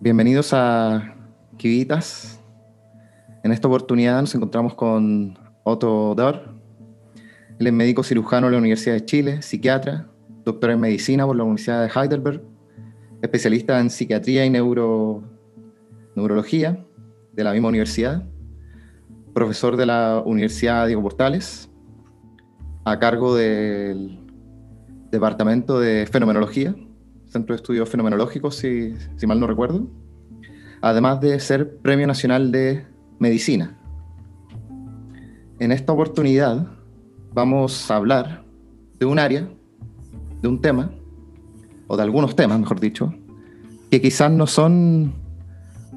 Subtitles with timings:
[0.00, 1.14] Bienvenidos a
[1.56, 2.40] Kivitas.
[3.44, 6.52] En esta oportunidad nos encontramos con Otto Dor.
[7.60, 10.08] Él es médico cirujano de la Universidad de Chile, psiquiatra,
[10.44, 12.42] doctor en medicina por la Universidad de Heidelberg,
[13.22, 15.22] especialista en psiquiatría y neuro,
[16.16, 16.84] neurología
[17.34, 18.24] de la misma universidad,
[19.32, 21.70] profesor de la Universidad Diego Portales,
[22.84, 24.18] a cargo del
[25.12, 26.74] Departamento de Fenomenología
[27.28, 28.94] Centro de Estudios Fenomenológicos, si,
[29.26, 29.86] mal no recuerdo,
[30.80, 32.86] además de ser Premio Nacional de
[33.18, 33.78] Medicina.
[35.58, 36.66] En esta oportunidad
[37.32, 38.44] vamos a hablar
[38.98, 39.48] de un área,
[40.40, 40.90] de un tema,
[41.86, 43.14] o de algunos temas, mejor dicho,
[43.90, 45.14] que quizás no son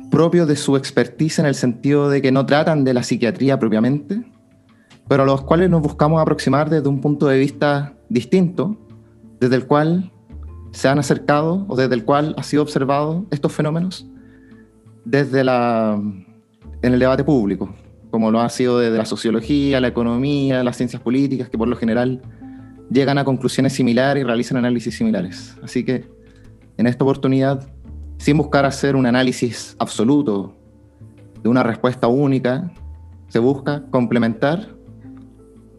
[0.09, 4.23] propios de su expertise en el sentido de que no tratan de la psiquiatría propiamente,
[5.07, 8.77] pero a los cuales nos buscamos aproximar desde un punto de vista distinto,
[9.39, 10.11] desde el cual
[10.71, 14.07] se han acercado o desde el cual ha sido observado estos fenómenos
[15.05, 16.01] desde la,
[16.81, 17.73] en el debate público,
[18.09, 21.75] como lo ha sido desde la sociología, la economía, las ciencias políticas, que por lo
[21.75, 22.21] general
[22.89, 25.55] llegan a conclusiones similares y realizan análisis similares.
[25.63, 26.05] Así que
[26.77, 27.69] en esta oportunidad,
[28.17, 30.55] sin buscar hacer un análisis absoluto
[31.41, 32.71] de una respuesta única,
[33.27, 34.75] se busca complementar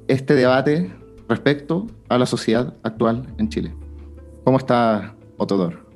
[0.08, 0.92] este debate
[1.28, 3.81] respecto a la sociedad actual en Chile.
[4.44, 5.86] ¿Cómo está Otodor?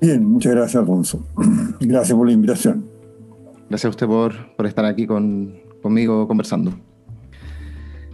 [0.00, 1.24] Bien, muchas gracias, Alfonso.
[1.80, 2.84] Gracias por la invitación.
[3.68, 6.72] Gracias a usted por, por estar aquí con, conmigo conversando.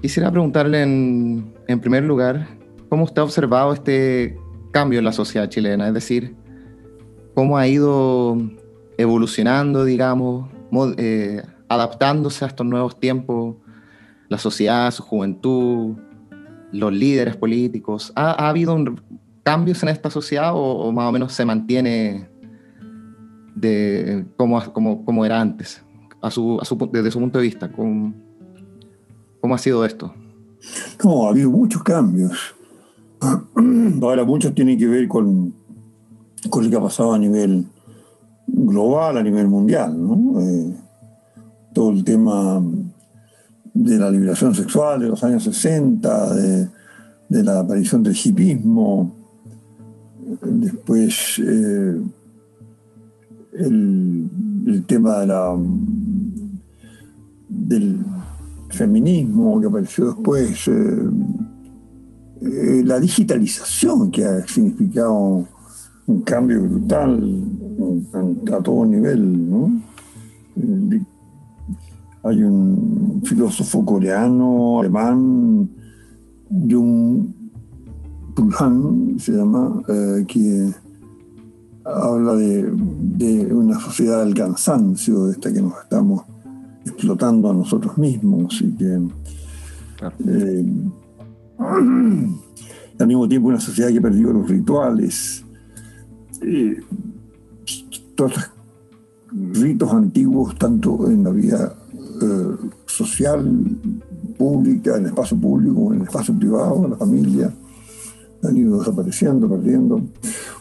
[0.03, 2.47] Quisiera preguntarle en, en, primer lugar,
[2.89, 4.39] ¿cómo usted ha observado este
[4.71, 5.89] cambio en la sociedad chilena?
[5.89, 6.37] Es decir,
[7.35, 8.37] ¿cómo ha ido
[8.99, 10.51] evolucionando, digamos,
[10.99, 13.57] eh, adaptándose a estos nuevos tiempos,
[14.29, 15.97] la sociedad, su juventud,
[16.73, 18.13] los líderes políticos?
[18.15, 18.77] ¿Ha, ha habido
[19.43, 22.29] cambios en esta sociedad o, más o menos se mantiene
[23.55, 25.83] de como, como, como era antes,
[26.21, 27.71] a su, a su, desde su punto de vista?
[27.71, 28.13] ¿Cómo,
[29.41, 30.13] cómo ha sido esto?
[31.03, 32.55] No, ha habido muchos cambios.
[34.03, 35.55] Ahora muchos tienen que ver con,
[36.51, 37.67] con lo que ha pasado a nivel
[38.47, 40.41] global, a nivel mundial, ¿no?
[40.41, 40.75] Eh,
[41.73, 42.63] todo el tema
[43.75, 46.69] de la liberación sexual de los años 60, de,
[47.29, 49.15] la aparición del hipismo,
[50.43, 52.01] después eh,
[53.55, 55.57] el, tema de la,
[57.49, 57.99] del
[58.71, 61.11] feminismo que apareció después, eh,
[62.41, 65.47] eh, la digitalización que ha significado
[66.07, 67.45] un cambio brutal
[68.53, 69.51] a todo nivel.
[69.51, 69.83] ¿no?
[72.29, 75.71] Hay un filósofo coreano, alemán,
[76.51, 77.27] Jung
[78.35, 80.71] Pulhan, se llama, eh, que
[81.87, 86.25] habla de, una sociedad del cansancio, de esta que nos estamos
[86.85, 89.01] explotando a nosotros mismos y que
[90.27, 90.67] eh,
[92.99, 95.47] al mismo tiempo una sociedad que perdió los rituales.
[96.43, 96.79] Eh,
[98.15, 98.51] todos
[99.33, 101.78] los ritos antiguos, tanto en la vida
[102.87, 103.79] social,
[104.37, 107.53] pública, en el espacio público, en el espacio privado, en la familia,
[108.43, 110.01] han ido desapareciendo, perdiendo.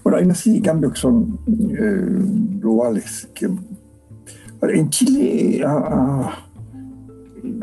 [0.03, 3.29] Bueno, hay una serie de cambios que son eh, globales.
[3.33, 3.49] Que,
[4.61, 6.43] en Chile ha,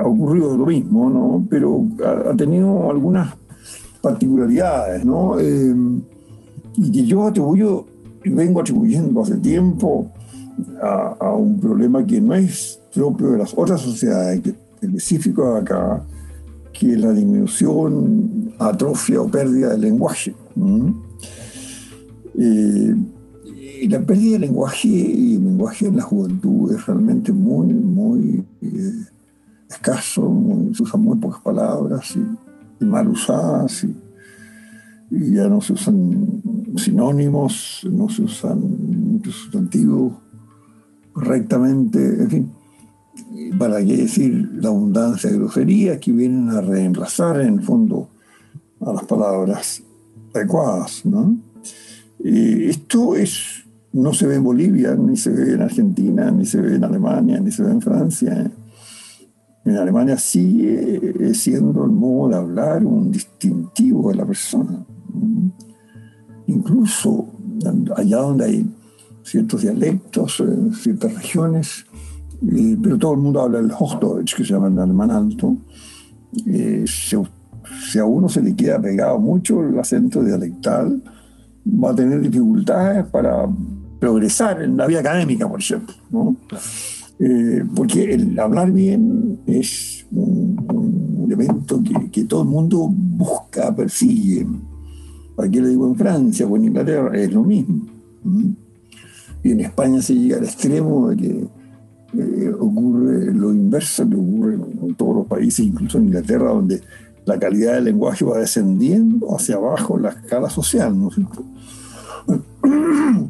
[0.05, 1.47] ocurrido lo mismo, ¿no?
[1.51, 3.35] pero ha, tenido algunas
[4.01, 5.39] particularidades, ¿no?
[5.41, 5.75] Eh,
[6.77, 7.87] y que yo atribuyo,
[8.25, 10.13] vengo atribuyendo hace tiempo
[10.81, 16.05] a, a, un problema que no es propio de las otras sociedades, que específico acá,
[16.73, 20.35] que la disminución, atrofia o pérdida del lenguaje.
[22.37, 22.95] Eh,
[23.83, 28.45] y la pérdida del lenguaje y el lenguaje en la juventud es realmente muy, muy
[28.63, 28.93] eh,
[29.69, 30.23] escaso,
[30.73, 33.95] se usan muy pocas palabras y, mal usadas y,
[35.11, 36.43] ya no se usan
[36.77, 38.59] sinónimos, no se usan
[39.13, 40.15] muchos sustantivos
[41.13, 42.51] correctamente, en fin
[43.59, 48.09] para qué decir la abundancia de groserías que vienen a reemplazar en el fondo
[48.81, 49.83] a las palabras
[50.35, 51.05] adecuadas.
[51.05, 51.37] ¿no?
[52.23, 56.77] esto es, no se ve en Bolivia, ni se ve en Argentina, ni se ve
[56.77, 58.51] en Alemania, ni se ve en Francia.
[59.65, 64.85] En Alemania sigue siendo el modo de hablar un distintivo de la persona.
[66.47, 67.29] Incluso
[67.97, 68.67] allá donde hay
[69.23, 71.87] ciertos dialectos, en ciertas regiones,
[72.83, 75.57] pero todo el mundo habla el Hochdeutsch, que se llama el alemán alto.
[76.47, 81.03] Eh, si, a uno se le queda pegado mucho el acento dialectal,
[81.67, 83.49] va a tener dificultades para
[83.99, 85.95] progresar en la vida académica, por ejemplo.
[86.11, 86.37] ¿no?
[87.19, 94.47] Eh, porque el hablar bien es un, elemento que, que, todo el mundo busca, persigue.
[95.35, 97.17] ¿Para qué lo digo en Francia o en Inglaterra?
[97.17, 97.87] Es lo mismo.
[99.43, 101.49] Y en España se llega al extremo de que
[103.75, 106.81] inverso que ocurre en todos los países, incluso en Inglaterra, donde
[107.25, 111.45] la calidad del lenguaje va descendiendo hacia abajo en la escala social, ¿no es cierto?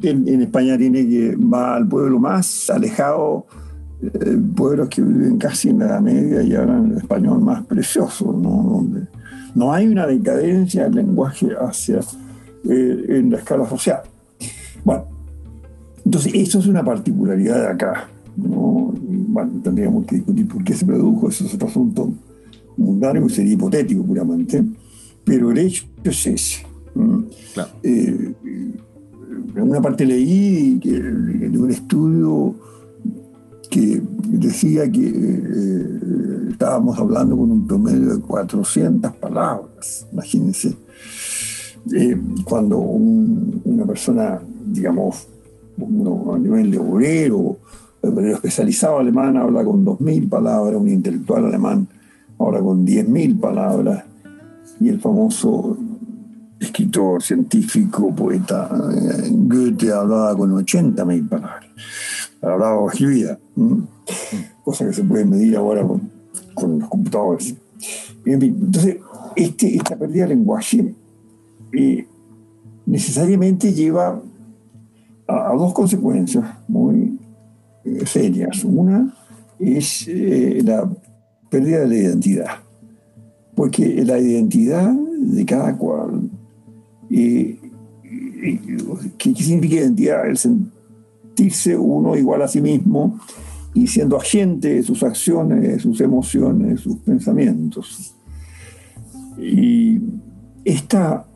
[0.03, 3.47] En, España tiene que va al pueblo más alejado,
[4.03, 8.63] eh, pueblos que viven casi en la Media y hablan el español más precioso, ¿no?
[8.63, 9.07] Donde
[9.55, 12.01] no hay una decadencia del lenguaje hacia
[12.69, 14.03] eh, en la escala social.
[14.85, 15.07] Bueno,
[16.05, 18.09] entonces eso es una particularidad de acá.
[18.37, 18.95] ¿No?
[19.03, 22.13] Bueno, tendríamos que discutir por qué se produjo, eso es otro asunto
[22.77, 24.65] mundano y sería hipotético puramente,
[25.25, 26.67] pero el hecho es ese.
[27.83, 28.35] Eh,
[29.57, 32.55] en una parte leí que, de un estudio
[33.71, 40.77] que decía que eh, estábamos hablando con un promedio de 400 palabras, imagínense.
[41.93, 45.27] Eh, cuando una persona, digamos,
[46.33, 47.59] a nivel de obrero,
[48.09, 51.89] obrero especializado alemán habla con 2.000 palabras, un intelectual alemán
[52.39, 54.05] ahora con 10.000 palabras,
[54.81, 55.77] y el famoso
[56.59, 61.67] escritor, científico, poeta eh, Goethe hablaba con 80.000 palabras.
[62.43, 63.39] Hablaba o escribía,
[64.63, 67.55] cosa que se puede medir ahora con, los computadores.
[68.25, 68.99] entonces,
[69.37, 70.95] este, esta pérdida de lenguaje
[71.73, 72.07] eh,
[72.87, 74.21] necesariamente lleva
[75.27, 77.19] a, dos consecuencias muy
[78.07, 78.65] serias.
[78.65, 79.15] Una
[79.59, 80.09] es
[80.65, 80.91] la
[81.51, 82.51] pérdida de la identidad.
[83.55, 86.29] Porque la identidad de cada cual,
[87.09, 87.61] ¿qué,
[89.37, 90.27] significa identidad?
[90.29, 93.21] El sentirse uno igual a sí mismo
[93.73, 98.15] y siendo agente de sus acciones, sus emociones, sus pensamientos.
[99.39, 100.01] Y
[100.65, 101.27] esta,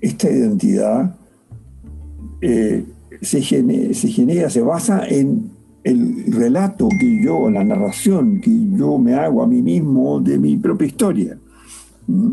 [0.00, 1.14] esta identidad
[2.40, 2.84] eh,
[3.20, 5.50] se, se genera, se basa en
[5.82, 10.56] el relato que yo, la narración que yo me hago a mí mismo de mi
[10.56, 11.38] propia historia.
[12.06, 12.32] ¿Mm?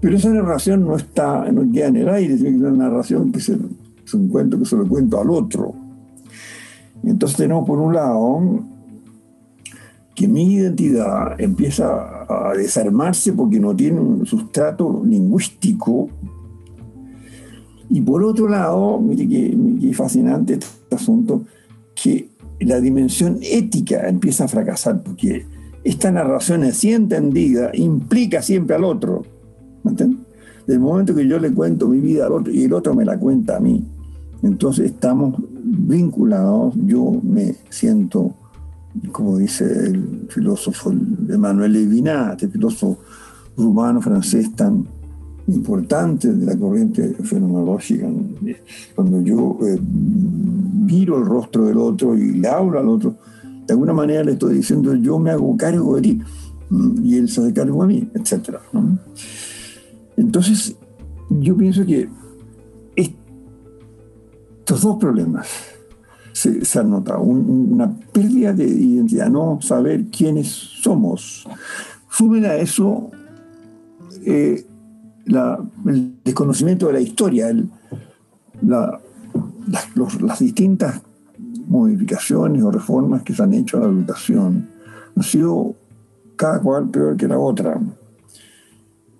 [0.00, 3.48] Pero esa narración no está, no queda en el aire, es una narración que es,
[4.14, 5.74] un cuento que se lo cuento al otro.
[7.02, 8.64] Entonces tenemos por un lado
[10.14, 16.08] que mi identidad empieza a desarmarse porque no tiene un sustrato lingüístico.
[17.90, 21.44] Y por otro lado, mire qué fascinante este asunto,
[21.94, 22.28] que
[22.60, 25.46] la dimensión ética empieza a fracasar porque
[25.84, 29.22] esta narración así entendida implica siempre al otro.
[29.84, 30.20] ¿Me entiendes?
[30.66, 33.18] Del momento que yo le cuento mi vida al otro y el otro me la
[33.18, 33.82] cuenta a mí,
[34.42, 38.34] entonces estamos vinculados, yo me siento,
[39.10, 42.98] como dice el filósofo Emmanuel Levinas, este filósofo
[43.56, 44.86] rumano francés tan
[45.48, 48.06] importante de la corriente fenomenológica,
[48.94, 53.16] cuando yo eh, miro el rostro del otro y le hablo al otro,
[53.66, 56.20] de alguna manera le estoy diciendo yo me hago cargo de ti
[57.02, 58.56] y él se hace cargo de mí, etc.
[60.16, 60.76] Entonces,
[61.30, 62.08] yo pienso que
[62.96, 65.48] estos dos problemas
[66.32, 71.46] se, han notado, una pérdida de identidad, no saber quiénes somos.
[72.10, 73.10] Sumen a eso
[74.24, 74.64] eh,
[75.86, 77.54] el desconocimiento de la historia,
[78.62, 81.02] las, distintas
[81.66, 84.70] modificaciones o reformas que se han hecho a la educación
[85.14, 85.74] han sido
[86.36, 87.78] cada cual peor que la otra.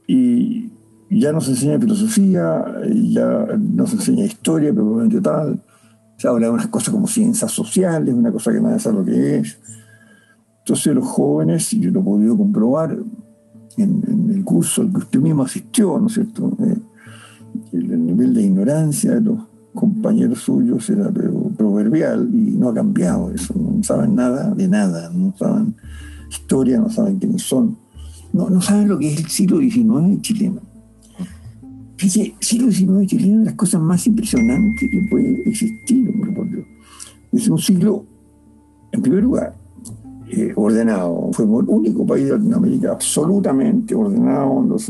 [0.07, 0.71] Y
[1.11, 5.63] ya no se enseña filosofía, ya no se enseña historia probablemente tal.
[6.17, 9.37] Se habla de unas cosas como ciencias sociales, una cosa que nadie sabe lo que
[9.39, 9.59] es.
[10.61, 12.97] Entonces los jóvenes, y yo lo he podido comprobar,
[13.83, 16.57] en, el curso al que usted mismo asistió, ¿no es cierto?
[16.61, 16.77] Eh,
[17.73, 19.39] el, nivel de ignorancia de los
[19.75, 21.11] compañeros suyos era
[21.57, 25.75] proverbial y no ha cambiado eso, no saben nada de nada, no saben
[26.29, 27.77] historia, no saben quiénes son,
[28.33, 30.61] no, no saben lo que es el siglo XIX chileno.
[31.97, 36.49] Fíjese, siglo XIX chileno es de las cosas más impresionantes que puede existir, hombre, por
[36.49, 36.65] Dios.
[37.33, 38.05] Es un siglo,
[38.93, 39.58] en primer lugar,
[40.31, 41.31] eh, ordenado.
[41.33, 44.85] Fuimos el único país de Latinoamérica absolutamente ordenado, donde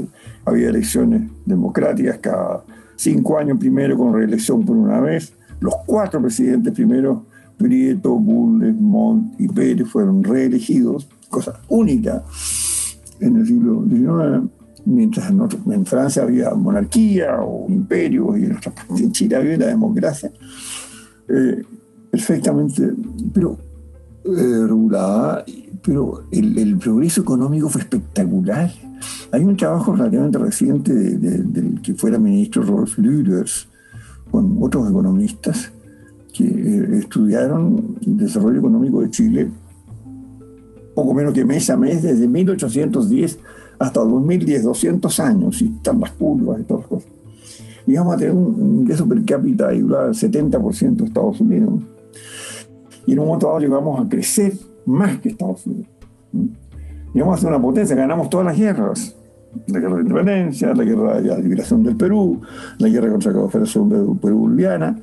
[0.44, 2.64] había elecciones democráticas cada
[2.96, 5.32] cinco años primero con reelección por una vez.
[5.60, 7.26] Los cuatro presidentes primero,
[7.56, 12.24] Prieto, Bulnes, Montt y Pérez, fueron reelegidos, cosa única
[13.20, 14.50] en el siglo XIX.
[14.86, 18.58] mientras en, Francia había monarquía o imperio y en
[18.96, 20.32] en Chile había la democracia,
[21.28, 21.62] eh,
[22.10, 22.92] perfectamente,
[23.32, 23.58] pero
[24.36, 25.44] eh, regulada,
[25.82, 28.70] pero el, progreso económico fue espectacular.
[29.32, 33.68] Hay un trabajo relativamente reciente del que fuera ministro Rolf Lüders
[34.30, 35.72] con otros economistas
[36.32, 39.50] que eh, estudiaron el desarrollo económico de Chile
[40.94, 43.38] poco menos que mes a mes desde 1810
[43.78, 47.10] hasta 2010, 200 años, y están las curvas y todas las cosas.
[47.86, 51.74] Y vamos a tener un ingreso per cápita al 70% de Estados Unidos.
[53.08, 54.52] Y en un momento dado llegamos a crecer
[54.84, 55.88] más que Estados Unidos.
[57.14, 59.16] Y vamos a ser una potencia, ganamos todas las guerras.
[59.66, 62.42] La guerra de independencia, la guerra de la liberación del Perú,
[62.76, 64.98] la guerra contra la Confederación Perú-Boliviana,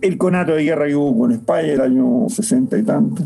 [0.00, 3.24] el conato de guerra que hubo con España el año 60 y tanto.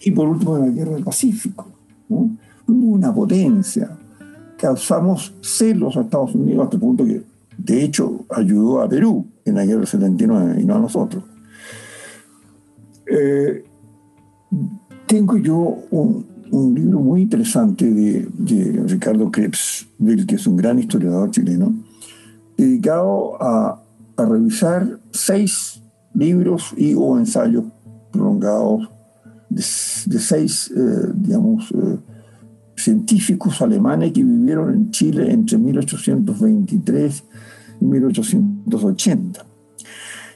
[0.00, 1.68] Y por último, la guerra del Pacífico.
[2.08, 2.30] Hubo
[2.66, 3.98] una potencia
[4.56, 7.20] causamos celos a Estados Unidos hasta el punto que,
[7.58, 11.24] de hecho, ayudó a Perú en la guerra del 79 y no a nosotros.
[13.14, 13.64] Eh,
[15.06, 16.32] tengo yo un,
[16.74, 18.26] libro muy interesante de,
[18.86, 19.86] Ricardo Krebs,
[20.26, 21.74] que es un gran historiador chileno,
[22.56, 23.78] dedicado a,
[24.16, 25.82] revisar seis
[26.14, 27.64] libros y o ensayos
[28.12, 28.88] prolongados
[29.48, 31.98] de, seis, eh, digamos, eh,
[32.76, 37.24] científicos alemanes que vivieron en Chile entre 1823
[37.80, 39.51] y 1880.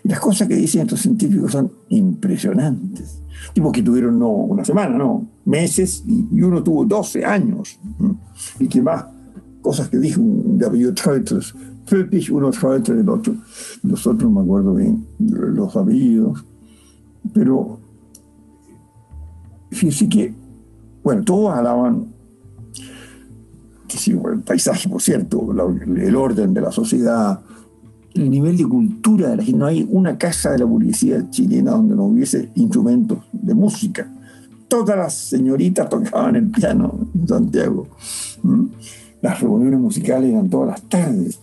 [0.08, 3.22] Las cosas que dicen estos científicos son impresionantes.
[3.52, 7.78] Tipo que tuvieron no una semana, no, meses, y, uno tuvo 12 años.
[8.60, 9.04] Y que más
[9.60, 11.54] cosas que dijo David Treuters,
[11.86, 13.34] Friedrich, uno Treuters, el otro.
[13.82, 16.44] Los otros no me acuerdo bien los apellidos.
[17.32, 17.80] Pero
[19.70, 20.34] fíjense que,
[21.02, 22.14] bueno, todos alaban
[23.88, 27.40] que sí, el paisaje, por cierto, el orden de la sociedad,
[28.16, 29.58] el nivel de cultura de la gente.
[29.58, 34.12] No hay una casa de la burguesía chilena donde no hubiese instrumentos de música.
[34.68, 37.88] Todas las señoritas tocaban el piano en Santiago.
[39.22, 41.40] Las reuniones musicales eran todas las tardes.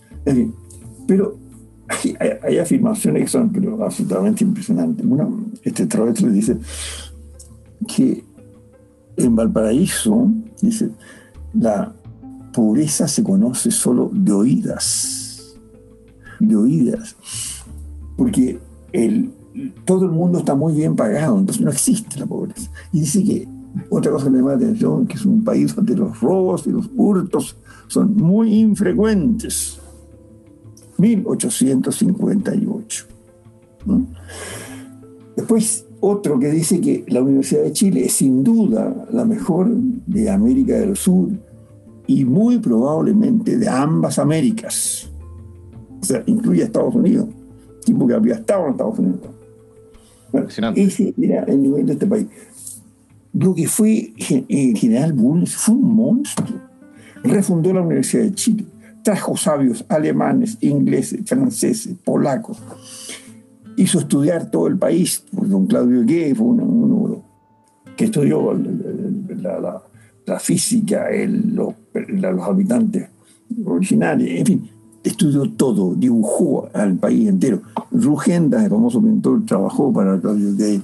[1.06, 1.36] pero
[1.88, 3.52] hay, afirmaciones que son
[3.82, 5.04] absolutamente impresionantes.
[5.04, 5.86] Uno, este
[6.22, 6.58] le dice
[7.86, 8.24] que
[9.16, 10.90] en Valparaíso, dice,
[11.54, 11.94] la,
[12.54, 15.23] pobreza se conoce solo de oídas,
[16.40, 17.16] de oídas,
[18.16, 18.58] porque
[18.92, 19.32] el,
[19.84, 22.70] todo el mundo está muy bien pagado, entonces no existe la pobreza.
[22.92, 23.48] Y dice que
[23.90, 26.70] otra cosa que me llama la atención, que es un país donde los robos y
[26.70, 27.56] los hurtos
[27.88, 29.80] son muy infrecuentes.
[30.98, 33.06] 1858.
[35.36, 40.30] Después otro que dice que la Universidad de Chile es sin duda la mejor de
[40.30, 41.30] América del Sur
[42.06, 45.10] y muy probablemente de ambas Américas.
[46.04, 47.26] O sea, incluye a Estados Unidos,
[47.82, 49.20] tipo que había estado en Estados Unidos.
[50.76, 52.26] ese era el nivel de este país.
[53.32, 54.12] Lo que fue
[54.48, 56.60] el general Bulnes fue un monstruo.
[57.22, 58.64] Refundó la Universidad de Chile,
[59.02, 62.62] trajo sabios alemanes, ingleses, franceses, polacos.
[63.78, 65.24] Hizo estudiar todo el país.
[65.32, 67.24] Don Claudio Gué fue uno,
[67.96, 68.52] que estudió
[69.40, 69.82] la
[70.26, 73.08] la física, el, los, los habitantes
[73.64, 74.70] originales, en fin,
[75.04, 77.62] estudió todo, dibujó al país entero.
[77.92, 80.82] Rugenda, el famoso pintor, trabajó para Claudio Gay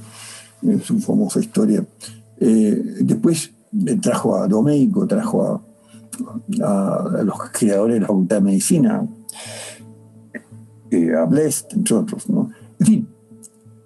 [0.83, 1.85] su famosa historia.
[2.39, 3.53] Eh, después
[4.00, 5.62] trajo a Domeico, trajo
[6.62, 9.07] a, los creadores de la Facultad de Medicina,
[10.91, 12.27] eh, a Blest, entre otros.
[12.79, 13.09] En fin,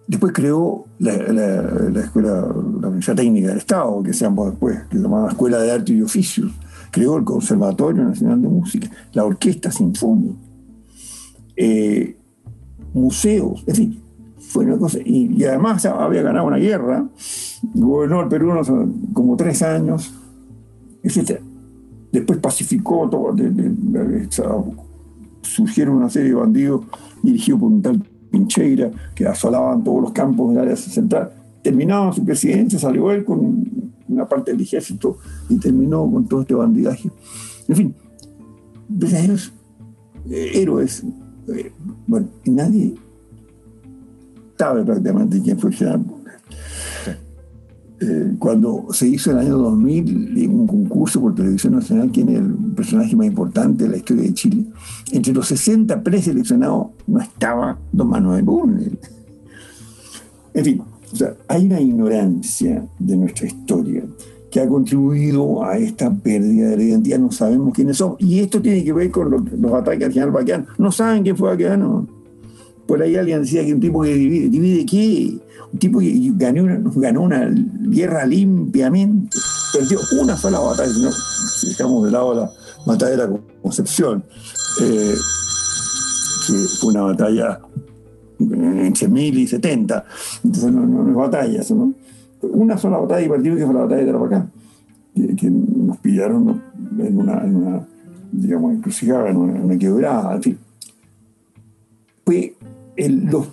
[0.07, 2.41] Después creó la, escuela,
[2.81, 6.03] la Universidad Técnica del Estado, que se después, que se llamaba Escuela de Arte y
[6.03, 6.51] Oficios.
[6.95, 10.37] Creó el Conservatorio Nacional de Música, la Orquesta Sinfónica,
[11.57, 12.17] eh,
[12.93, 14.01] museos, en fin,
[14.39, 14.99] fue una cosa.
[15.05, 17.05] Y, además había ganado una guerra,
[17.75, 18.53] gobernó el Perú
[19.13, 20.15] como tres años,
[21.03, 21.41] etc.
[22.13, 23.35] Después pacificó todo,
[25.43, 26.83] surgieron una serie de bandidos
[27.25, 31.33] dirigidos por un tal Pincheira, que asolaban todos los campos del área central.
[31.61, 35.19] Terminaba su presidencia, salió él con una parte del ejército
[35.49, 37.11] y terminó con todo este bandidaje.
[37.69, 37.95] En fin,
[38.89, 39.53] verdaderos
[40.31, 41.03] eh, héroes.
[41.49, 41.73] Eh,
[42.07, 42.95] bueno, y nadie
[44.59, 46.05] sabe prácticamente quién fue el general
[48.01, 52.39] eh, cuando se hizo en el año 2000 un concurso por Televisión Nacional, quién es
[52.39, 54.67] el personaje más importante de la historia de Chile,
[55.13, 58.99] entre los 60 preseleccionados no estaba don Manuel Bunel.
[60.53, 60.83] En fin,
[61.15, 64.03] o sea, hay una ignorancia de nuestra historia
[64.51, 67.21] que ha contribuido a esta pérdida de la identidad.
[67.21, 68.17] No sabemos quiénes son.
[68.19, 70.67] Y esto tiene que ver con los, ataques al general Baqueano.
[70.77, 72.09] No saben quién fue Baqueano.
[72.87, 75.39] Por ahí alguien decía que un tipo que divide, ¿divide qué?
[75.73, 79.39] Un tipo que ganó una, ganó una guerra limpiamente,
[79.73, 81.11] perdió una sola batalla,
[81.61, 82.51] si dejamos de lado la
[82.85, 84.25] batalla de la Concepción,
[84.81, 85.15] eh,
[86.47, 87.61] que fue una batalla
[88.39, 90.05] entre mil y setenta,
[90.43, 91.95] entonces no, no, es batalla ¿no?
[92.43, 94.47] Una sola batalla y partido que fue la batalla de Tarapacá,
[95.15, 96.63] que, que nos pillaron
[96.99, 97.87] en una, en una
[98.33, 100.59] digamos, encrucijada, en una, en una quebrada, en fin.
[102.25, 102.55] Fue
[102.97, 103.47] el, los,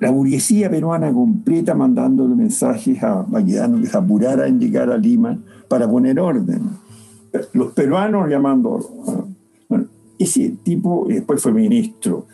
[0.00, 5.38] la burguesía peruana completa mandándole mensajes a Baquedano que se apurara en llegar a Lima
[5.68, 6.62] para poner orden.
[7.52, 9.28] Los peruanos llamando.
[10.20, 12.26] Ese tipo después fue ministro,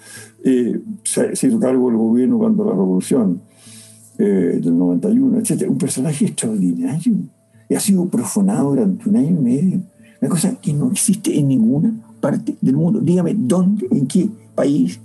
[0.45, 3.43] eh, se, se, hizo cargo del gobierno cuando la revolución
[4.19, 5.71] eh, del 91, etc.
[5.71, 7.15] Un personaje extraordinario
[7.69, 9.81] y ha sido profanado durante un año y medio.
[10.21, 13.01] Una cosa que no existe en ninguna parte del mundo.
[13.01, 15.01] Dígame, ¿dónde, en qué país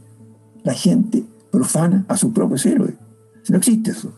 [0.63, 2.95] la gente profana a sus propios héroes.
[3.49, 4.13] No existe eso.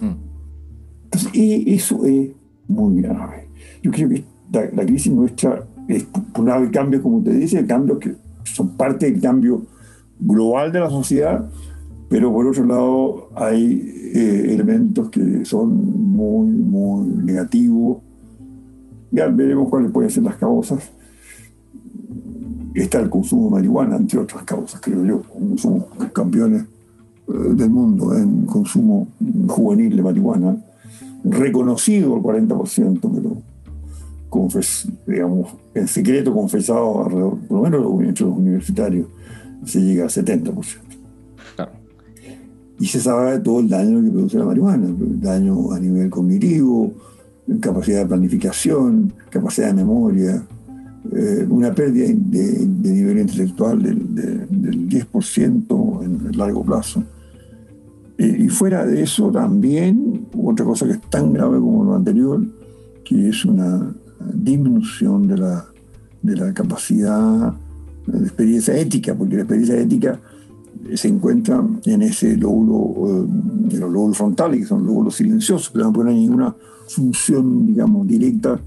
[0.00, 2.30] Entonces, eso es
[2.66, 3.48] muy grave.
[3.82, 5.66] Yo creo que la, la crisis nuestra
[6.32, 9.62] por un lado, el cambio, como usted dice, el cambio que son parte del cambio
[10.18, 11.48] global de la sociedad,
[12.08, 15.74] pero por otro lado hay eh, elementos que son
[16.12, 17.98] muy, muy negativos.
[19.10, 20.90] Ya veremos cuáles pueden ser las causas
[22.74, 25.22] está el consumo de marihuana, entre otras causas, creo yo.
[25.56, 29.08] Somos campeones eh, del mundo en consumo
[29.48, 30.56] juvenil de marihuana,
[31.24, 33.36] reconocido el 40%, pero
[34.32, 39.06] confes, digamos, en secreto confesado alrededor, por lo menos entre los universitarios,
[39.66, 40.54] se llega al 70%.
[41.54, 41.72] Claro.
[42.80, 46.94] Y se sabe todo el daño que produce la marihuana, el daño a nivel cognitivo,
[47.60, 50.42] capacidad de planificación, capacidad de memoria,
[51.14, 57.04] eh, una pérdida de, de, nivel intelectual del, de, del 10% en el largo plazo.
[58.16, 62.40] Eh, y fuera de eso también, otra cosa que es tan grave como lo anterior,
[63.04, 63.92] que es una
[64.32, 65.66] disminución de la,
[66.22, 67.54] de la capacidad
[68.06, 70.20] de experiencia ética, porque la experiencia ética
[70.94, 73.24] se encuentra en ese lóbulo,
[73.70, 76.54] eh, los lóbulos frontales, que son lóbulos silenciosos, que no ponen ninguna
[76.88, 78.60] función, digamos, directa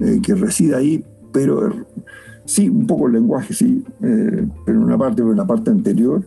[0.00, 1.70] eh, que resida ahí, pero
[2.44, 5.70] sí, un poco el lenguaje, sí, eh, pero en una parte, pero en la parte
[5.70, 6.22] anterior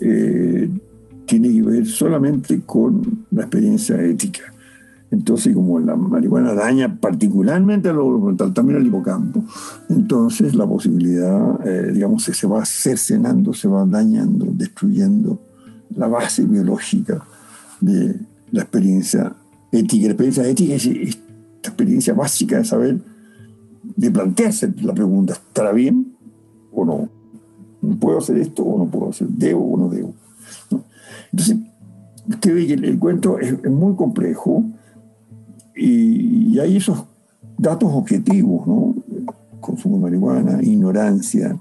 [0.00, 0.70] eh,
[1.26, 4.52] tiene que ver solamente con la experiencia ética.
[5.10, 9.44] Entonces, como la marihuana daña particularmente frontal, también al hipocampo,
[9.88, 15.40] entonces la posibilidad, eh, digamos, se va cercenando, se va dañando, destruyendo
[15.94, 17.24] la base biológica
[17.80, 18.16] de
[18.50, 19.32] la experiencia
[19.70, 20.06] ética.
[20.06, 22.98] La experiencia ética es esta experiencia básica de saber
[23.94, 26.16] de plantearse la pregunta, ¿estará bien
[26.72, 27.08] o no?
[28.00, 29.28] ¿Puedo hacer esto o no puedo hacer?
[29.28, 30.14] ¿Debo o no debo?
[31.30, 31.58] Entonces,
[32.28, 34.64] usted ve que el, cuento es, es, muy complejo
[35.76, 37.04] y, y, hay esos
[37.58, 38.94] datos objetivos, ¿no?
[39.60, 41.58] Consumo de marihuana, ignorancia,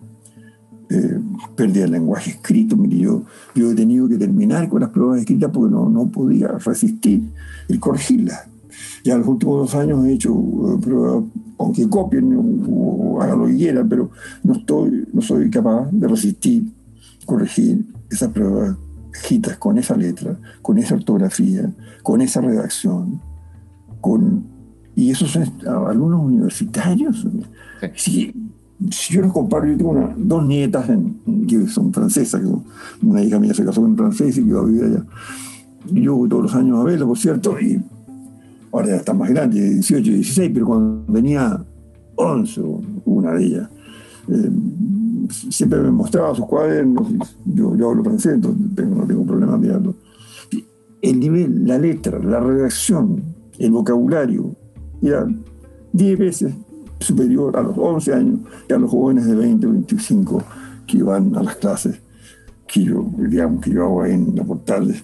[0.90, 1.20] eh,
[1.56, 2.76] pérdida del lenguaje escrito.
[2.76, 3.24] Mire, yo,
[3.56, 7.24] yo he tenido que terminar con las pruebas escritas porque no, no podía resistir
[7.68, 8.48] el corregirlas.
[9.04, 11.24] Ya en los últimos dos años he hecho uh, pruebas
[11.58, 14.12] aunque copien o, hagan lo que quieran, pero
[14.44, 16.66] no, estoy, no soy capaz de resistir,
[17.26, 18.76] corregir esas pruebas
[19.14, 21.74] escritas con esa letra, con esa ortografía,
[22.04, 23.22] con esa redacción,
[24.06, 24.44] con,
[24.96, 25.52] y esos son
[25.88, 27.26] alumnos universitarios.
[27.82, 27.90] Sí.
[27.96, 28.34] Si,
[28.92, 33.24] si, yo los comparo, yo tengo una, dos nietas en, que son francesas, que una
[33.24, 35.06] hija mía se casó con un francés y que va a vivir allá.
[35.88, 37.82] Y yo voy todos los años a verla, por cierto, y
[38.72, 41.66] ahora ya está más grande, 18, 16, pero cuando tenía
[42.16, 42.62] 11,
[43.06, 43.70] una de ellas,
[44.28, 44.52] eh,
[45.50, 47.08] siempre me mostraba sus cuadernos,
[47.46, 49.96] yo, yo hablo francés, entonces tengo, no tengo problema mirando.
[51.02, 54.56] El nivel, la letra, la redacción, el vocabulario,
[55.02, 55.28] era
[55.94, 56.54] 10 veces
[57.00, 60.44] superior a los 11 años que a los jóvenes de 20 o 25
[60.88, 62.00] que van a las clases
[62.68, 65.04] que yo, digamos, que yo hago ahí en la portales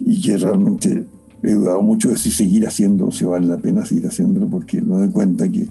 [0.00, 1.06] y que realmente
[1.42, 4.96] he dudado mucho de si seguir haciendo, si vale la pena seguir haciéndolo, porque me
[4.96, 5.68] doy cuenta que,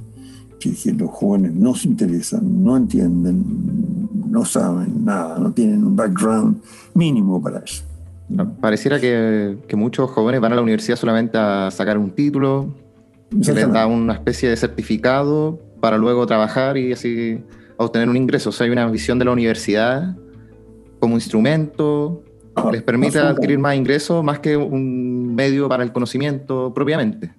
[0.60, 3.44] que, los jóvenes no se interesan, no entienden,
[4.30, 6.62] no saben nada, no tienen un background
[6.94, 7.84] mínimo para eso.
[8.62, 12.74] Pareciera que, que muchos jóvenes van a la universidad solamente a sacar un título,
[13.42, 17.44] se les da una especie de certificado para luego trabajar y así
[17.78, 18.50] obtener un ingreso.
[18.50, 20.16] O sea, hay una visión de la universidad
[21.00, 22.24] como instrumento
[22.72, 27.32] les permite adquirir más ingresos más que un medio para el conocimiento propiamente.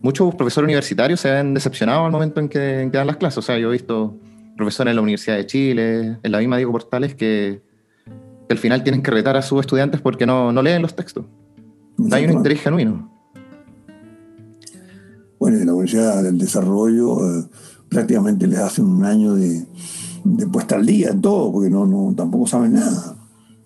[0.00, 3.38] muchos profesores universitarios se ven decepcionados al momento en que, dan las clases.
[3.38, 4.18] O sea, yo he visto
[4.56, 7.62] profesores en la Universidad de Chile, en la misma Diego Portales, que,
[8.52, 11.24] al final tienen que retar a sus estudiantes porque no, leen los textos.
[12.10, 13.10] hay un interés genuino.
[15.38, 17.44] Bueno, en la Universidad del Desarrollo eh,
[17.88, 19.66] prácticamente les hacen un año de,
[20.24, 23.16] de, puesta al día en todo, porque no, no, tampoco saben nada.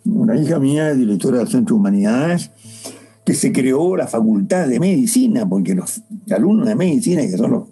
[0.07, 2.51] Una hija mía es directora del Centro de Humanidades
[3.27, 7.64] que se creó la facultad de medicina, porque los alumnos de medicina, que son los,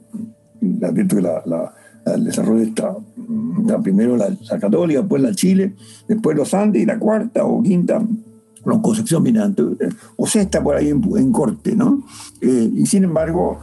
[1.09, 1.73] que la,
[2.07, 2.97] el desarrollo está,
[3.83, 5.75] primero la, católica, después la Chile,
[6.07, 8.03] después los Andes y la cuarta o quinta,
[8.65, 9.63] la Concepción Minante,
[10.17, 12.05] o sexta por ahí en, corte, ¿no?
[12.41, 13.59] Eh, y sin embargo,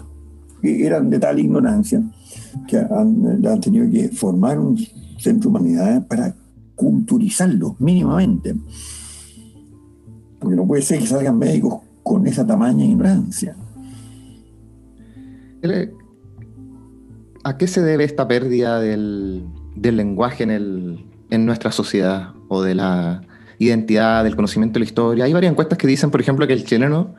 [0.63, 2.01] eran de tal ignorancia
[2.67, 4.77] que han, tenido que formar un
[5.17, 6.35] centro de humanidades para
[6.75, 8.55] culturizarlos mínimamente.
[10.39, 13.55] Porque no puede ser que salgan médicos con esa tamaña ignorancia.
[17.43, 23.23] ¿A qué se debe esta pérdida del, lenguaje en, en, nuestra sociedad o de la
[23.57, 25.25] identidad, del conocimiento de la historia?
[25.25, 27.15] Hay varias encuestas que dicen, por ejemplo, que el chileno,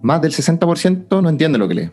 [0.00, 1.90] más del 60% no entiende lo que lee.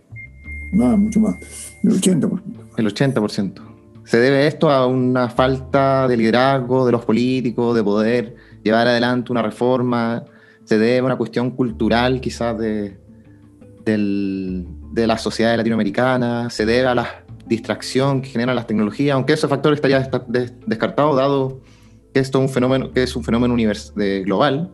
[0.72, 1.36] No, mucho más.
[1.84, 2.42] El 80%.
[2.78, 3.62] El 80%.
[4.06, 9.32] ¿Se debe esto a una falta de liderazgo de los políticos, de poder llevar adelante
[9.32, 10.24] una reforma?
[10.64, 12.98] ¿Se debe a una cuestión cultural quizás de,
[13.86, 16.50] de la sociedad latinoamericana?
[16.50, 17.23] ¿Se debe a la
[17.54, 19.16] distracción que generan las tecnologías?
[19.16, 20.10] Aunque ese factor está ya
[20.66, 21.62] descartado, dado
[22.14, 23.56] que esto es un fenómeno, que es un fenómeno
[24.26, 24.72] global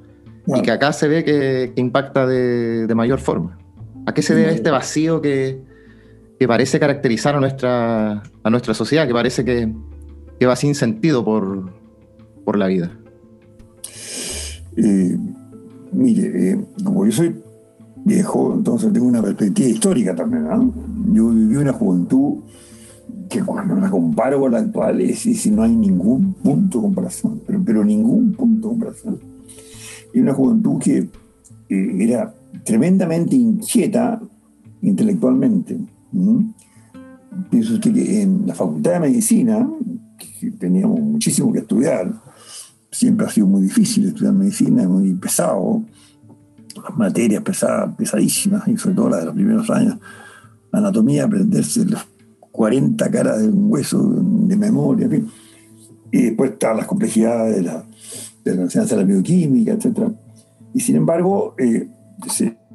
[0.48, 3.58] y que acá se ve que, impacta de, de, mayor forma.
[4.06, 5.62] ¿A qué se debe este vacío que,
[6.40, 9.72] que parece caracterizar a nuestra, a nuestra sociedad, que parece que,
[10.40, 11.70] que va sin sentido por,
[12.46, 12.98] por la vida.
[14.78, 15.18] Eh,
[15.92, 17.36] mire, eh, como yo soy
[18.06, 20.46] viejo, entonces tengo una perspectiva histórica también.
[20.46, 20.74] ¿no?
[21.14, 22.38] Yo viví una juventud
[23.30, 27.42] que cuando la comparo con la actual es si no hay ningún punto de comparación,
[27.46, 29.20] pero, pero ningún punto de comparación.
[30.14, 30.98] Y una juventud que
[31.70, 34.20] eh, era tremendamente inquieta
[34.82, 35.78] intelectualmente
[37.50, 39.70] Pienso usted que en la Facultad de Medicina,
[40.40, 42.12] que teníamos muchísimo que estudiar,
[42.92, 45.84] siempre ha sido muy difícil estudiar medicina, muy pesado,
[46.76, 49.98] las materias pesadas, pesadísimas, y sobre todo las de los primeros años,
[50.72, 52.06] anatomía, aprenderse las
[52.60, 55.08] 40 caras de un hueso de memoria,
[56.12, 57.86] Y después están las complejidades de la,
[58.44, 60.12] de la enseñanza de la bioquímica, etc.
[60.74, 61.88] Y sin embargo, eh,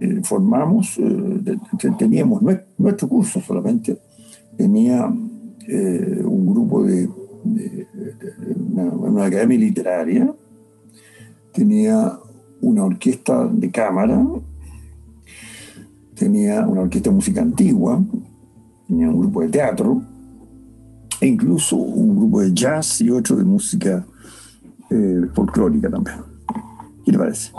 [0.00, 1.58] eh, formamos, eh,
[1.98, 2.40] teníamos
[2.78, 3.98] nuestro curso solamente,
[4.56, 7.06] tenía un grupo de,
[9.02, 10.34] una, academia literaria,
[11.52, 12.18] tenía
[12.62, 14.26] una orquesta de cámara,
[16.14, 18.02] tenía una orquesta de música antigua,
[18.94, 20.02] tenía un grupo de teatro,
[21.20, 24.04] e incluso un grupo de jazz y otro de música
[25.34, 26.18] folclórica también.
[27.04, 27.50] ¿Qué le parece?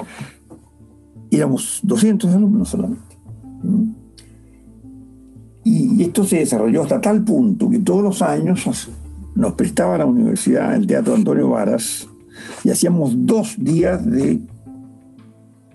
[1.31, 3.17] éramos 200 alumnos solamente.
[5.63, 8.89] Y esto se desarrolló hasta tal punto que todos los años
[9.33, 12.07] nos prestaba la universidad el Teatro Antonio Varas
[12.63, 14.39] y hacíamos dos días de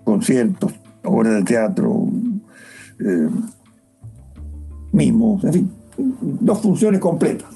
[0.03, 2.07] conciertos, obras de teatro,
[2.99, 3.29] eh,
[4.91, 5.71] mimos, en fin,
[6.21, 7.49] dos funciones completas.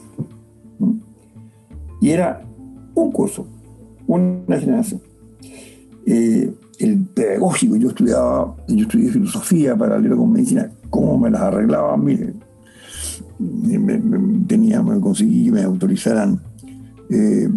[2.01, 2.41] Y era
[2.93, 3.47] un curso,
[4.07, 5.01] una generación.
[6.05, 12.03] Eh, el pedagógico, yo estudiaba, yo estudié filosofía paralelo con medicina, cómo me las arreglaban,
[12.03, 12.33] mire,
[13.39, 14.01] me,
[14.47, 16.39] tenía, me conseguí que me autorizaran
[17.09, 17.49] eh,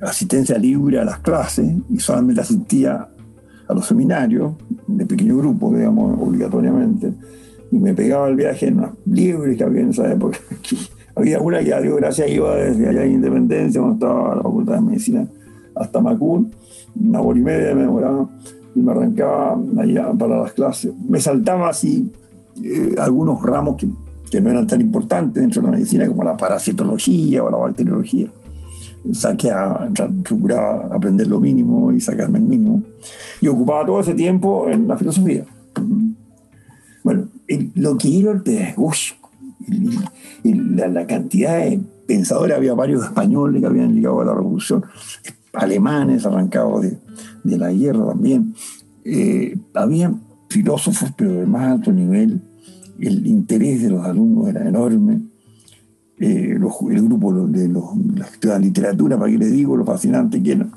[0.00, 3.08] asistencia libre a las clases y solamente asistía
[3.68, 4.54] a los seminarios
[4.86, 7.12] de pequeño grupo, digamos, obligatoriamente,
[7.70, 10.38] y me pegaba el viaje en las libres que había en esa época.
[11.14, 14.80] había una que, Dios gracias, iba desde allá en Independencia, cuando estaba la Facultad de
[14.80, 15.26] Medicina,
[15.74, 16.48] hasta Macul,
[17.00, 18.28] una hora y media me demoraba
[18.74, 20.92] y me arrancaba allá para las clases.
[21.08, 22.12] Me saltaba así
[22.62, 23.88] eh, algunos ramos que,
[24.30, 28.28] que, no eran tan importantes dentro de la medicina como la parasitología o la bacteriología.
[29.12, 29.88] Saqué a,
[30.22, 32.82] procuraba aprender lo mínimo y sacarme el mínimo.
[33.40, 35.44] Y ocupaba todo ese tiempo en la filosofía.
[37.74, 39.30] Lo que era el pedagógico,
[40.44, 44.84] la, cantidad de pensadores, había varios españoles que habían llegado a la revolución,
[45.52, 46.98] alemanes arrancados de,
[47.44, 48.54] de la guerra también.
[49.04, 50.12] Eh, había
[50.48, 52.42] filósofos, pero de más alto nivel.
[52.98, 55.20] El interés de los alumnos era enorme.
[56.18, 57.84] Eh, el grupo de, los,
[58.42, 60.68] la literatura, para que les digo lo fascinante que era.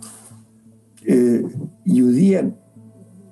[1.04, 1.46] Eh,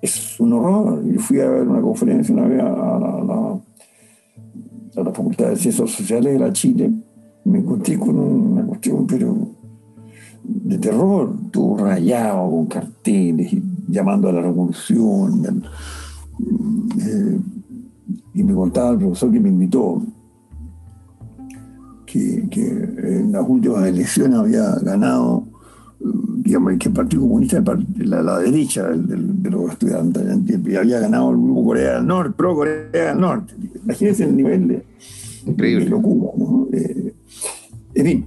[0.02, 1.04] es un horror.
[1.06, 3.60] Yo fui a ver una conferencia una vez a, la,
[4.96, 6.92] a la Facultad de Ciencias Sociales de la Chile,
[7.46, 9.36] me encontré con una cuestión, pero
[10.44, 13.56] de terror, todo rayado con carteles,
[13.88, 15.64] llamando a la revolución.
[17.00, 17.40] Eh,
[18.34, 20.02] y me contaba el profesor que me invitó
[22.06, 22.48] que,
[22.98, 25.44] en las últimas elecciones había ganado,
[26.00, 27.62] digamos, que el Partido Comunista,
[27.98, 32.56] la, la derecha de los estudiantes, y había ganado el grupo Corea del Norte, pro
[32.56, 33.54] Corea del Norte.
[33.84, 34.84] Imagínense el nivel de,
[35.46, 35.86] Increíble.
[35.86, 36.68] locura, ¿no?
[36.72, 37.14] Eh,
[37.96, 38.26] en fin,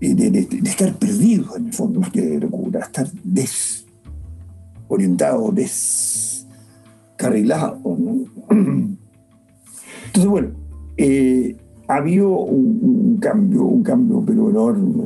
[0.00, 7.78] de, estar perdido en el fondo, más que de locura, estar desorientado, descarrilado.
[8.50, 10.50] Entonces, bueno,
[10.96, 11.56] eh,
[11.88, 15.04] ha habido un, cambio, un cambio pero enorme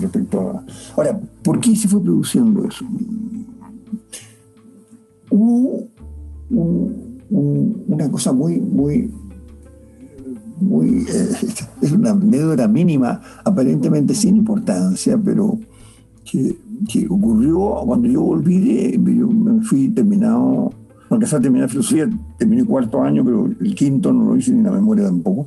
[0.00, 0.64] respecto a...
[0.96, 2.84] Ahora, ¿por qué se fue produciendo eso?
[5.30, 5.86] Hubo
[6.50, 9.10] una cosa muy, muy,
[10.60, 11.06] muy...
[11.82, 15.58] Es una anécdota mínima, aparentemente sin importancia, pero
[16.24, 16.56] que,
[17.08, 20.72] ocurrió cuando yo volví, yo me fui terminado,
[21.08, 24.62] no alcanzé a terminar filosofía, terminé cuarto año, pero el quinto no lo hice ni
[24.62, 25.46] la memoria tampoco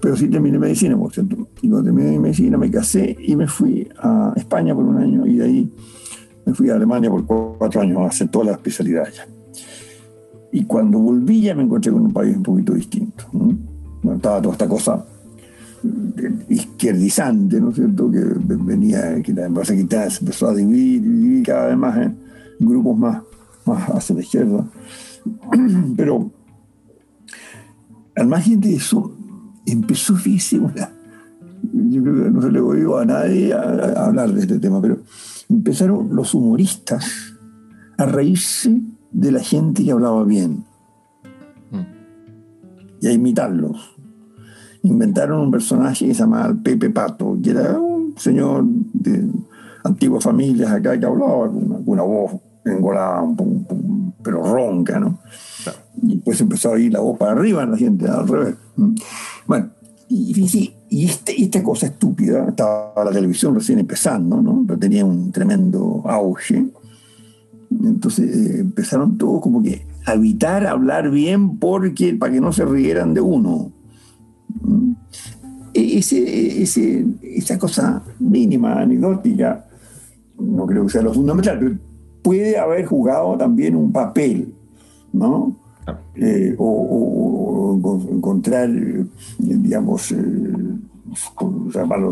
[0.00, 1.48] pero sí terminé medicina, por cierto.
[1.60, 5.36] Y cuando terminé medicina me casé y me fui a España por un año y
[5.36, 5.72] de ahí
[6.46, 7.26] me fui a Alemania por
[7.58, 9.28] cuatro años hacer todas las especialidades allá.
[10.52, 13.24] Y cuando volví ya me encontré con un país un poquito distinto.
[13.32, 15.04] Bueno, estaba toda esta cosa
[16.48, 18.10] izquierdizante, ¿no es cierto?
[18.10, 18.20] Que
[18.56, 22.18] venía, que la embajada se empezó a dividir, dividir cada vez más en
[22.58, 23.22] grupos más,
[23.64, 24.66] más hacia la izquierda.
[25.96, 26.30] Pero
[28.16, 29.16] al margen de eso,
[29.72, 30.90] empezó, fíjese, una,
[31.72, 34.98] yo creo que no se le oído a nadie a, hablar de este tema, pero
[35.48, 37.34] empezaron los humoristas
[37.98, 38.80] a reírse
[39.10, 40.64] de la gente que hablaba bien
[43.00, 43.96] y a imitarlos.
[44.82, 49.28] Inventaron un personaje que se llamaba Pepe Pato, que era un señor de
[49.84, 52.32] antiguas familias acá que hablaba con una, voz
[52.64, 53.22] engolada,
[54.22, 55.18] pero ronca, ¿no?
[56.02, 58.54] Y después empezó a ir la voz para arriba en la gente, al revés.
[59.46, 59.70] Bueno,
[60.08, 64.64] y, y este, esta cosa estúpida, estaba la televisión recién empezando, ¿no?
[64.66, 66.66] Pero tenía un tremendo auge.
[67.70, 72.64] Entonces eh, empezaron todos como que a evitar hablar bien porque, para que no se
[72.64, 73.70] rieran de uno.
[75.72, 79.66] E, ese, ese, esa cosa mínima, anecdótica,
[80.40, 81.76] no creo que sea lo fundamental, pero
[82.22, 84.54] puede haber jugado también un papel,
[85.12, 85.56] ¿no?
[86.14, 87.78] Eh, o,
[88.10, 89.04] encontrar, eh,
[89.38, 90.16] digamos, eh,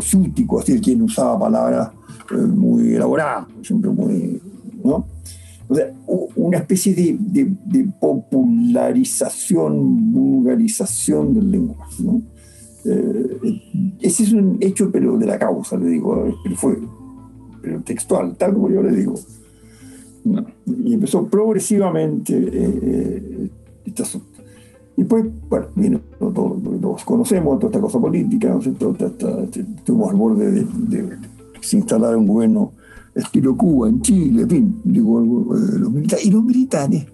[0.01, 1.91] sútico, es decir, quien usaba palabras
[2.55, 4.41] muy elaboradas, siempre muy,
[4.83, 5.05] ¿no?
[5.67, 5.93] O sea,
[6.35, 12.21] una especie de, popularización, vulgarización del lenguaje, ¿no?
[14.01, 16.79] ese es un hecho, pero de la causa, le digo, pero fue
[17.61, 19.15] pero textual, tal como yo le digo.
[20.65, 23.49] Y empezó progresivamente
[24.99, 28.59] y pues, bueno, vino, todos, conocemos toda esta cosa política, ¿no?
[28.59, 31.17] Este, estuvimos al borde de, de,
[31.61, 32.73] se instalar un gobierno
[33.15, 36.25] estilo Cuba en Chile, en fin, digo, eh, los militares.
[36.25, 37.05] Y los militares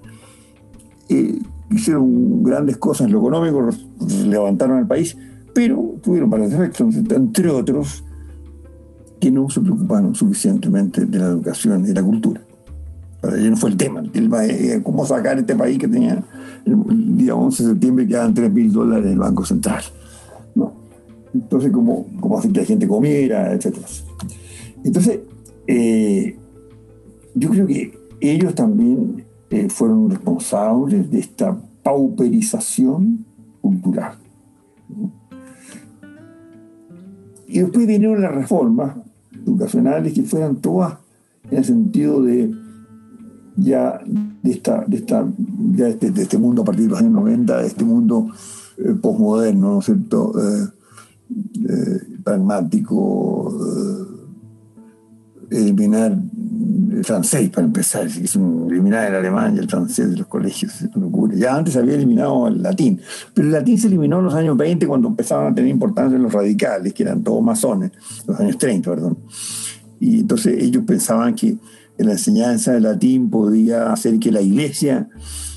[1.10, 1.40] eh,
[1.70, 3.70] hicieron grandes cosas en lo económico,
[4.26, 5.16] levantaron el país,
[5.54, 8.04] pero tuvieron varios efectos, entre otros,
[9.20, 12.42] que no se preocuparon suficientemente de la educación y la cultura.
[13.32, 14.04] No fue el tema.
[14.14, 16.24] El, eh, cómo sacar este país que tenía
[16.66, 19.84] el, día 11 de septiembre quedaban 3 mil dólares en el Banco Central.
[20.56, 20.74] ¿no?
[21.34, 23.88] Entonces, cómo, cómo hacer que la gente comiera, etcétera.
[24.84, 25.20] Entonces,
[25.68, 26.38] eh,
[27.34, 33.26] yo creo que ellos también eh, fueron responsables de esta pauperización
[33.62, 34.18] cultural.
[37.48, 38.98] Y después vinieron las reformas
[39.46, 40.98] educacionales que fueran todas
[41.50, 42.52] en el sentido de
[43.58, 45.26] ya de, esta, de, esta,
[45.72, 48.28] ya de, este mundo a partir de los años 90, de este mundo
[48.78, 50.34] eh, postmoderno, ¿no es cierto?
[50.40, 50.68] Eh,
[51.70, 53.58] eh, pragmático,
[55.50, 56.18] eliminar
[56.92, 60.96] el francés para empezar, es eliminar el alemán y el francés de los colegios, es
[60.96, 61.36] locura.
[61.36, 63.00] Ya antes había eliminado el latín,
[63.34, 66.34] pero el latín se eliminó en los años 20 cuando empezaban a tener importancia los
[66.34, 67.92] radicales, que eran todos masones,
[68.28, 69.18] los años 30, perdón.
[70.00, 71.58] Y entonces ellos pensaban que
[71.98, 75.10] la enseñanza del latín podía hacer que la iglesia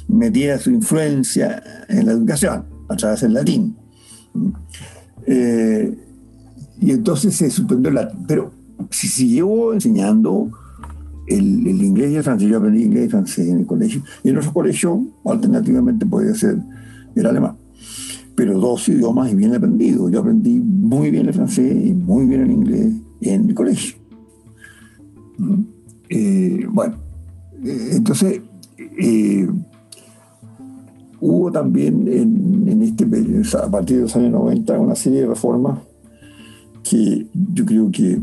[0.08, 3.76] metiera su influencia en la educación a través del latín.
[5.26, 5.96] Eh,
[6.80, 8.24] y entonces se suspendió el latín.
[8.26, 8.52] Pero
[8.90, 10.50] si siguió enseñando
[11.26, 14.38] el, inglés y el francés, yo aprendí inglés y francés en el colegio, y en
[14.38, 16.58] otros colegios alternativamente podía ser
[17.14, 17.56] el alemán.
[18.34, 20.08] pero dos idiomas y bien aprendido.
[20.08, 23.96] Yo aprendí muy bien el francés y muy bien el inglés en el colegio.
[25.38, 25.77] ¿Mm?
[26.08, 26.96] Eh, bueno,
[27.64, 28.40] eh, entonces
[28.78, 29.48] eh,
[31.20, 33.04] hubo también en, este
[33.56, 35.80] a partir de los años 90 una serie de reformas
[36.88, 38.20] que yo creo que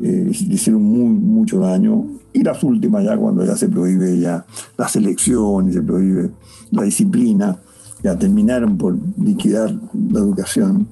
[0.00, 2.06] le hicieron muy, mucho daño.
[2.32, 4.46] Y las últimas ya cuando ya se prohíbe ya
[4.78, 6.30] la selección y se prohíbe
[6.70, 7.58] la disciplina
[8.02, 9.74] ya terminaron por liquidar
[10.10, 10.88] la educación.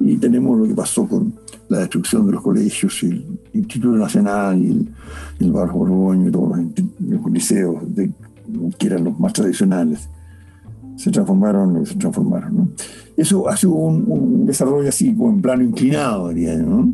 [0.00, 1.34] Y tenemos lo que pasó con
[1.68, 3.24] la destrucción de los colegios y
[3.54, 4.88] Instituto Nacional y el,
[5.40, 6.58] el Bar y todos
[7.00, 7.76] los, liceos
[8.78, 10.08] que eran los más tradicionales
[10.96, 12.72] se transformaron se transformaron
[13.16, 16.92] eso ha sido un, desarrollo así como en plano inclinado diría ¿no?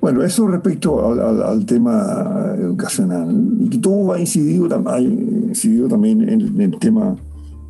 [0.00, 3.28] Bueno, eso respecto al, tema educacional,
[3.60, 7.16] y que todo ha incidido, ha incidido también en, el tema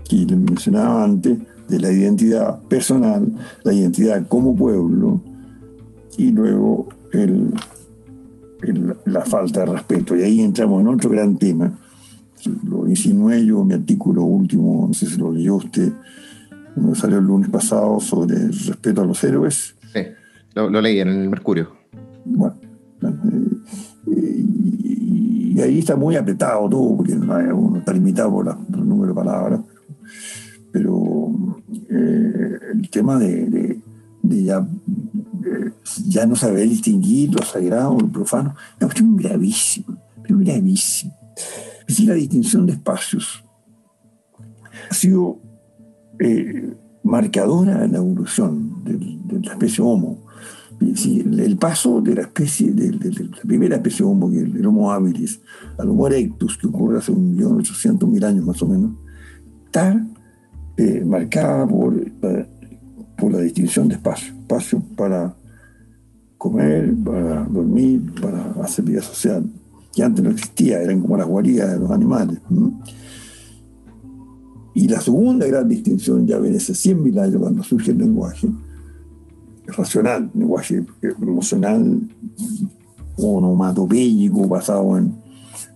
[0.09, 3.33] que mencionaba antes, de la identidad personal,
[3.65, 5.21] la identidad como pueblo,
[6.19, 6.89] y luego
[9.07, 10.17] la falta de respeto.
[10.17, 11.79] Y ahí entramos en otro gran tema.
[12.65, 15.93] Lo insinué yo en mi artículo último, no sé si lo leyó usted,
[16.77, 19.75] uno salió el lunes pasado sobre el respeto a los héroes.
[19.93, 20.01] Sí,
[20.55, 21.69] lo leí en el Mercurio.
[22.25, 22.55] Bueno,
[24.07, 29.61] y, ahí está muy apretado todo, porque uno está limitado por, el número de palabras.
[30.73, 31.33] Pero
[31.91, 33.81] eh, el tema de,
[34.23, 34.67] ya,
[36.07, 39.99] ya no saber distinguir lo sagrado, lo profano, es una cuestión gravísima,
[40.29, 41.13] gravísima.
[41.81, 43.45] Es decir, la distinción de espacios
[44.91, 45.39] ha sido
[46.19, 50.31] eh, marcadora en la evolución de la especie Homo
[50.81, 55.41] el paso de la especie, de, la primera especie Homo, el, Homo habilis,
[55.79, 58.93] al Homo erectus, que ocurre hace un millón ochocientos mil años más o menos,
[59.67, 60.03] está
[60.77, 62.49] eh, marcada por, eh,
[63.21, 64.33] por la distinción de espacio.
[64.33, 65.35] Espacio para
[66.39, 69.45] comer, para dormir, para hacer vida social,
[69.95, 72.39] que antes no existía, eran como las guaridas de los animales.
[74.75, 78.49] Y la segunda gran distinción ya viene hace 100.000 años cuando surge el lenguaje,
[79.67, 80.85] racional, lenguaje
[81.21, 82.09] emocional
[83.17, 85.15] onomatopéyico basado en,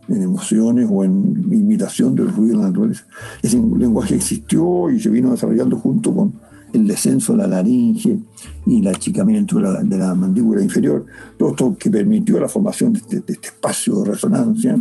[0.09, 1.13] en, emociones o en
[1.53, 3.05] imitación del ruido de la naturaleza.
[3.43, 6.33] Ese lenguaje existió y se vino desarrollando junto con
[6.75, 8.19] el descenso de la laringe
[8.67, 11.07] y el achicamiento de la, mandíbula inferior,
[11.39, 14.77] todo esto que permitió la formación de este, de este espacio de resonancia.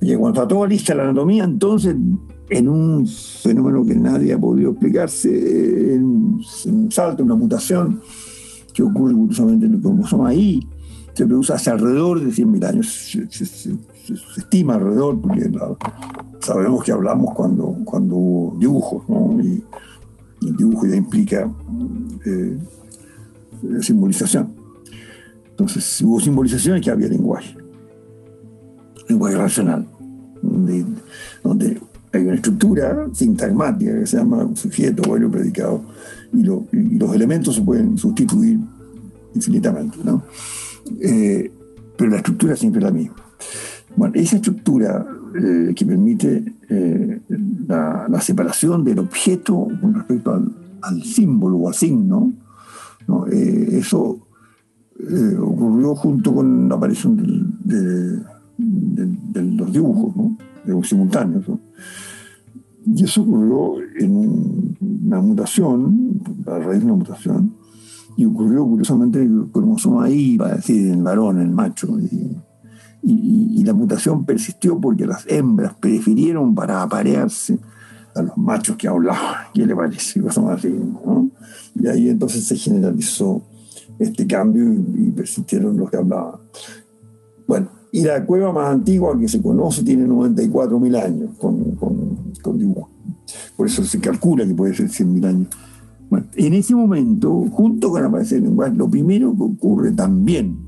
[0.00, 1.96] Y cuando está todo lista la anatomía, entonces
[2.50, 8.00] en un fenómeno que nadie ha podido explicarse, en un salto, una mutación
[8.72, 10.60] que ocurre curiosamente en el cromosoma ahí
[11.14, 13.76] se produce hace alrededor de 100.000 años, se,
[14.36, 15.50] estima alrededor, porque
[16.40, 19.40] sabemos que hablamos cuando, cuando dibujos, ¿no?
[19.40, 19.62] y,
[20.44, 21.50] el dibujo ya implica
[22.24, 22.58] eh,
[23.80, 24.54] simbolización.
[25.50, 27.56] Entonces, si hubo simbolización, que había lenguaje,
[29.08, 29.86] lenguaje racional,
[30.42, 31.80] donde
[32.12, 35.82] hay una estructura sintagmática que se llama sujeto, verbo, predicado,
[36.32, 38.58] y, los elementos se pueden sustituir
[39.34, 40.22] infinitamente, ¿no?
[41.00, 41.50] Eh,
[41.96, 43.16] pero la estructura siempre es la misma.
[43.96, 47.20] Bueno, esa estructura eh, que permite eh,
[47.66, 52.32] la, separación del objeto con respecto al, símbolo o al signo,
[53.70, 54.26] eso
[55.40, 57.16] ocurrió junto con la aparición
[57.64, 58.20] de,
[59.42, 60.36] los dibujos, ¿no?
[60.64, 61.46] de simultáneos.
[62.86, 67.54] Y eso ocurrió en una mutación, a raíz de una mutación,
[68.16, 71.52] y ocurrió curiosamente en el cromosoma I, va a decir, en el varón, en el
[71.52, 71.98] macho.
[71.98, 72.36] Y,
[73.64, 77.58] la mutación persistió porque las hembras prefirieron para aparearse
[78.14, 79.46] a los machos que hablaban.
[79.54, 80.22] ¿Qué le parece?
[80.50, 80.74] así,
[81.74, 83.42] Y ahí entonces se generalizó
[83.98, 86.40] este cambio y, y persistieron los que hablaban.
[87.46, 92.90] Bueno, y la cueva más antigua que se conoce tiene 94.000 años con, con, dibujo.
[93.56, 95.48] Por eso se calcula que puede ser 100.000 años.
[96.10, 100.58] Bueno, en ese momento, junto con aparecer el lenguaje, lo primero que ocurre también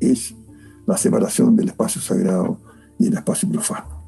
[0.00, 0.34] es
[0.86, 2.58] la separación del espacio sagrado
[2.98, 4.02] y del espacio profano.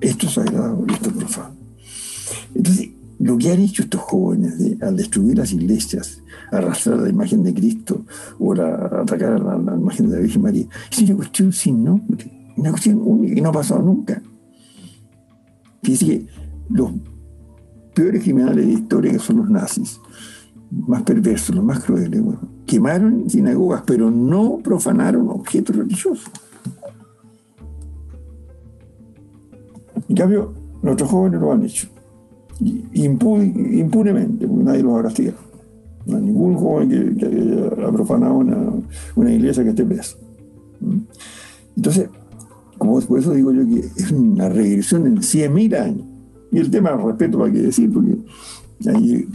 [0.00, 1.54] Esto es sagrado y esto es profano.
[2.54, 7.54] Entonces, lo que han hecho estos jóvenes al destruir las iglesias, arrastrar la imagen de
[7.54, 8.04] Cristo
[8.38, 12.70] o atacar a la, imagen de la Virgen María, es una cuestión sin nombre, una
[12.70, 14.20] cuestión única que no ha pasado nunca.
[15.82, 16.26] Fíjense que
[16.70, 16.90] los
[17.94, 20.00] peores criminales de la historia que son los nazis,
[20.86, 22.22] más perversos, los más crueles,
[22.66, 26.30] quemaron sinagogas, pero no profanaron objetos religiosos.
[30.08, 30.52] En cambio,
[30.82, 31.88] nuestros jóvenes lo han hecho.
[32.60, 35.38] impunemente, porque nadie los ha castigado.
[36.06, 38.34] No hay ningún joven que, haya profanado
[39.14, 40.16] una, iglesia que esté preso.
[40.80, 40.98] ¿Mm?
[41.76, 42.08] Entonces,
[42.78, 46.06] como por eso digo yo que es una regresión en 100.000 años.
[46.50, 48.18] Y el tema respeto, para qué decir, porque
[48.88, 49.26] ahí,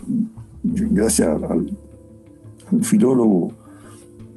[0.63, 1.77] gracias al,
[2.81, 3.53] filólogo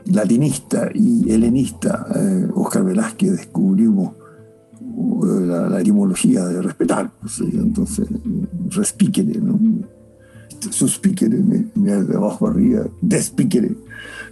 [0.07, 4.12] latinista y helenista eh, Oscar Velázquez descubrimos
[4.81, 7.11] uh, la, etimología de respetar.
[7.21, 8.09] Pues, entonces,
[8.68, 9.59] respíquele, ¿no?
[10.71, 11.43] Suspíquele,
[11.75, 13.77] mirar de abajo arriba, despíquele,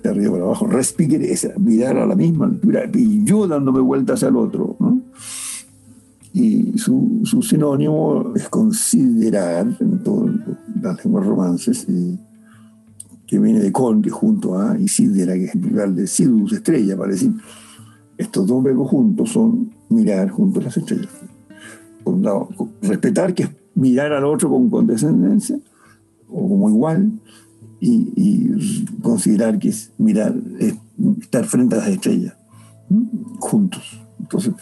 [0.03, 4.22] de arriba para abajo, respíquele, es mirar a la misma altura, y yo dándome vueltas
[4.22, 5.03] el otro, ¿no?
[6.32, 10.34] Y su, sinónimo es considerar en todas
[10.80, 11.86] las lenguas romances,
[13.26, 16.52] que viene de con, que junto a, y sidera, que es el plural de sidus,
[16.52, 17.32] estrella, para decir,
[18.16, 21.08] estos dos verbos juntos son mirar junto a las estrellas.
[22.82, 25.58] respetar, que es mirar al otro con condescendencia,
[26.28, 27.12] o como igual,
[27.80, 30.34] y, considerar que es mirar,
[31.20, 32.36] estar frente a las estrellas,
[33.38, 34.00] juntos.
[34.18, 34.54] Entonces,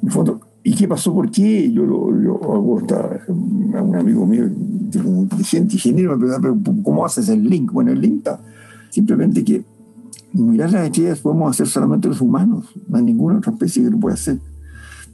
[0.00, 1.12] en el fondo, ¿Y qué pasó?
[1.12, 1.72] ¿Por qué?
[1.72, 7.48] Yo, yo hago esta, un amigo mío, un inteligente ingeniero, me pregunta, ¿cómo haces el
[7.48, 7.72] link?
[7.72, 8.40] Bueno, el link está
[8.90, 9.64] simplemente que
[10.32, 13.98] mirar las estrellas podemos hacer solamente los humanos, no hay ninguna otra especie que lo
[13.98, 14.38] pueda hacer,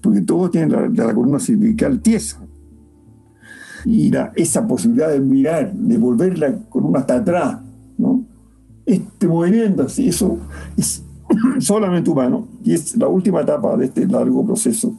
[0.03, 2.40] porque todos tienen la, columna cervical tiesa.
[3.84, 7.59] Y esa posibilidad de mirar, de volver la columna hasta atrás,
[7.96, 8.24] ¿no?
[8.84, 10.38] este movimiento, así, eso
[10.76, 11.05] es
[11.61, 14.99] solamente humano y es la última etapa de este largo proceso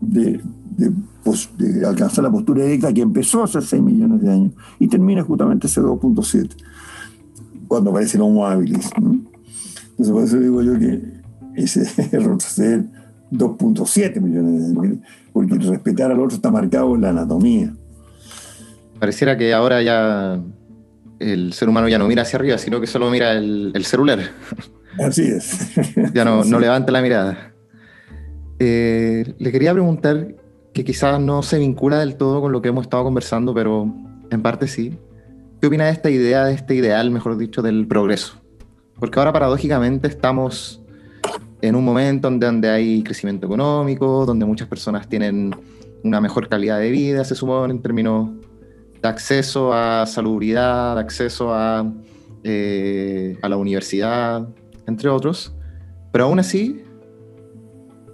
[0.00, 0.40] de,
[0.76, 5.66] de, alcanzar la postura erecta que empezó hace 6 millones de años y termina justamente
[5.66, 6.50] ese 2.7,
[7.66, 8.90] cuando aparece el Homo habilis.
[8.96, 11.02] Entonces, por eso digo yo que
[11.56, 12.84] ese retroceder
[13.32, 14.98] 2.7 millones de años,
[15.32, 17.74] porque respetar al otro está marcado en la anatomía.
[18.98, 20.40] Pareciera que ahora ya
[21.18, 24.20] el ser humano ya no mira hacia arriba, sino que solo mira el, celular.
[25.04, 25.74] Así es.
[26.14, 27.52] ya no, no levanta la mirada.
[28.58, 30.34] Eh, le quería preguntar,
[30.72, 33.92] que quizás no se vincula del todo con lo que hemos estado conversando, pero
[34.30, 34.96] en parte sí.
[35.60, 38.40] ¿Qué opina de esta idea, de este ideal, mejor dicho, del progreso?
[38.98, 40.80] Porque ahora paradójicamente estamos
[41.62, 45.54] en un momento donde, hay crecimiento económico, donde muchas personas tienen
[46.04, 48.30] una mejor calidad de vida, se supone, en términos
[49.02, 51.92] de acceso a salubridad, de acceso a,
[52.44, 54.48] eh, a la universidad,
[54.86, 55.52] entre otros.
[56.12, 56.84] Pero aún así,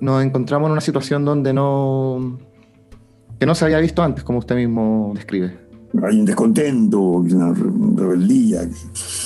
[0.01, 2.39] nos encontramos en una situación donde no,
[3.39, 5.57] que no se había visto antes, como usted mismo describe.
[6.03, 8.69] Hay un descontento, una rebeldía.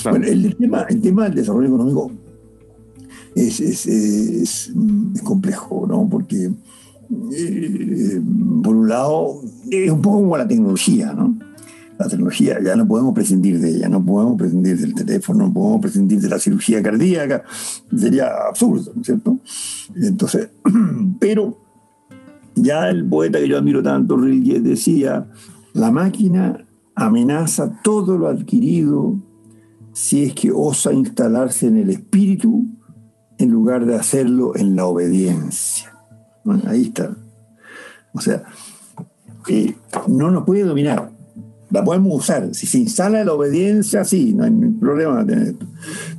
[0.04, 2.12] Bueno, el, tema, el tema del desarrollo económico
[3.34, 4.72] es, es, es,
[5.24, 6.06] complejo, ¿no?
[6.08, 6.50] Porque,
[7.32, 8.20] eh,
[8.62, 9.40] por un lado,
[9.70, 11.38] es un poco como la tecnología, ¿no?
[11.98, 15.80] La tecnología, ya no podemos prescindir de ella, no podemos prescindir del teléfono, no podemos
[15.80, 17.42] prescindir de la cirugía cardíaca,
[17.94, 19.38] sería absurdo, ¿no es cierto?
[19.96, 20.50] Entonces,
[21.20, 21.58] pero
[22.54, 25.26] ya el poeta que yo admiro tanto, Rilke, decía,
[25.72, 29.16] la máquina amenaza todo lo adquirido
[29.92, 32.64] si es que osa instalarse en el espíritu
[33.38, 35.92] en lugar de hacerlo en la obediencia.
[36.66, 37.16] Ahí está.
[38.12, 38.44] O sea,
[39.48, 39.76] eh,
[40.06, 41.17] no nos puede dominar
[41.70, 42.54] la podemos usar.
[42.54, 44.50] Si se instala la obediencia, sí, no hay
[44.80, 45.66] problema tener esto.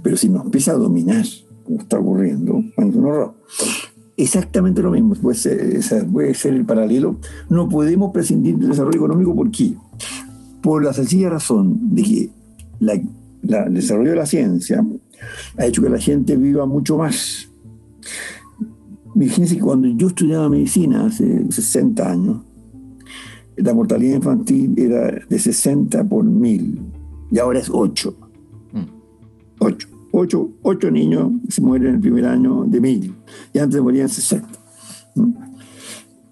[0.02, 1.26] Pero si nos empieza a dominar,
[1.64, 3.34] como está ocurriendo, es un horror.
[4.18, 7.18] Exactamente lo mismo, puede ser, puede ser el paralelo.
[7.50, 9.76] No podemos prescindir del desarrollo económico, ¿por qué?
[10.62, 12.30] Por la sencilla razón de que
[12.82, 14.86] el desarrollo de la ciencia
[15.58, 17.48] ha hecho que la gente viva mucho más.
[19.18, 22.42] Fíjense que cuando yo estudiaba medicina hace 60 años,
[23.62, 26.80] la mortalidad infantil era de 60 por mil
[27.32, 28.16] y ahora es 8.
[29.60, 29.88] 8.
[30.12, 33.16] 8, 8 niños se mueren en el primer año de mil
[33.54, 34.48] y antes morían 60.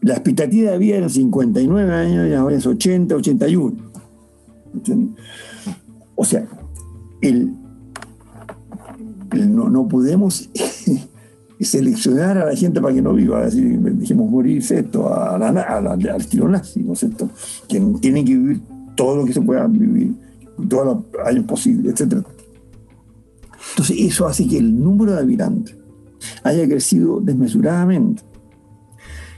[0.01, 3.75] La expectativa de vida era 59 años y ahora es 80, 81.
[6.15, 6.47] O sea,
[7.21, 7.53] el,
[9.31, 10.49] no, no podemos
[11.65, 16.21] seleccionar a la gente para que no viva, así dijimos morirse esto, a la, al
[16.21, 17.29] estilo nazi, ¿no es cierto?
[17.67, 18.61] Que tienen que vivir
[18.95, 20.13] todo lo que se pueda vivir,
[20.69, 22.23] todos los años posibles, etc.
[23.71, 25.75] Entonces eso hace que el número de habitantes
[26.43, 28.23] haya crecido desmesuradamente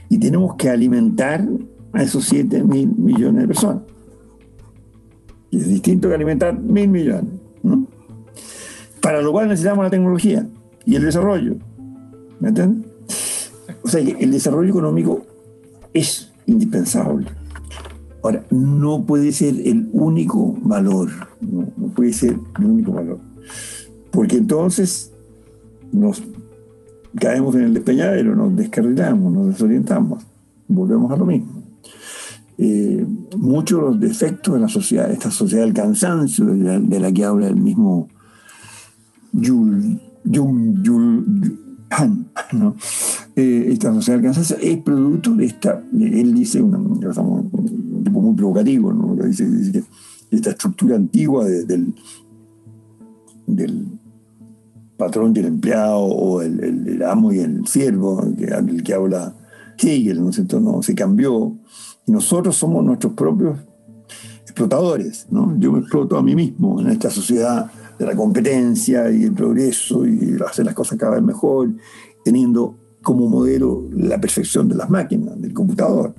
[0.08, 1.46] y tenemos que alimentar
[1.92, 3.82] a esos 7 mil millones de personas.
[5.50, 7.32] Y es distinto que alimentar mil millones.
[7.62, 7.86] ¿no?
[9.00, 10.46] Para lo cual necesitamos la tecnología
[10.84, 11.56] y el desarrollo
[12.40, 12.86] ¿Me entiendes?
[13.82, 15.24] O sea, el desarrollo económico
[15.92, 17.26] es indispensable.
[18.22, 21.08] Ahora, no puede ser el único valor,
[21.40, 23.18] no, puede ser el único valor,
[24.10, 25.10] porque entonces
[25.90, 26.22] nos
[27.18, 30.22] caemos en el despeñadero, nos descarrilamos, nos desorientamos,
[30.68, 31.62] volvemos a lo mismo.
[32.58, 33.06] Eh,
[33.38, 37.48] muchos de los defectos de la sociedad, esta sociedad del cansancio de la, que habla
[37.48, 38.08] el mismo
[39.32, 41.69] Jung Han,
[43.36, 47.00] Eh, esta sociedad del cansancio es producto de esta, él dice, un,
[48.04, 49.14] tipo muy provocativo, ¿no?
[49.24, 49.84] dice,
[50.32, 51.94] esta estructura antigua del,
[53.46, 53.86] del
[54.96, 59.34] patrón y el empleado o el, amo y el siervo, que, el que habla
[59.78, 60.60] Hegel, ¿no es cierto?
[60.60, 61.56] No, se cambió
[62.06, 63.58] y nosotros somos nuestros propios
[64.42, 65.56] explotadores, ¿no?
[65.58, 67.70] Yo me exploto a mí mismo en esta sociedad
[68.00, 71.70] de la competencia y el progreso y hacer las cosas cada vez mejor,
[72.24, 76.14] teniendo como modelo la perfección de las máquinas, del computador,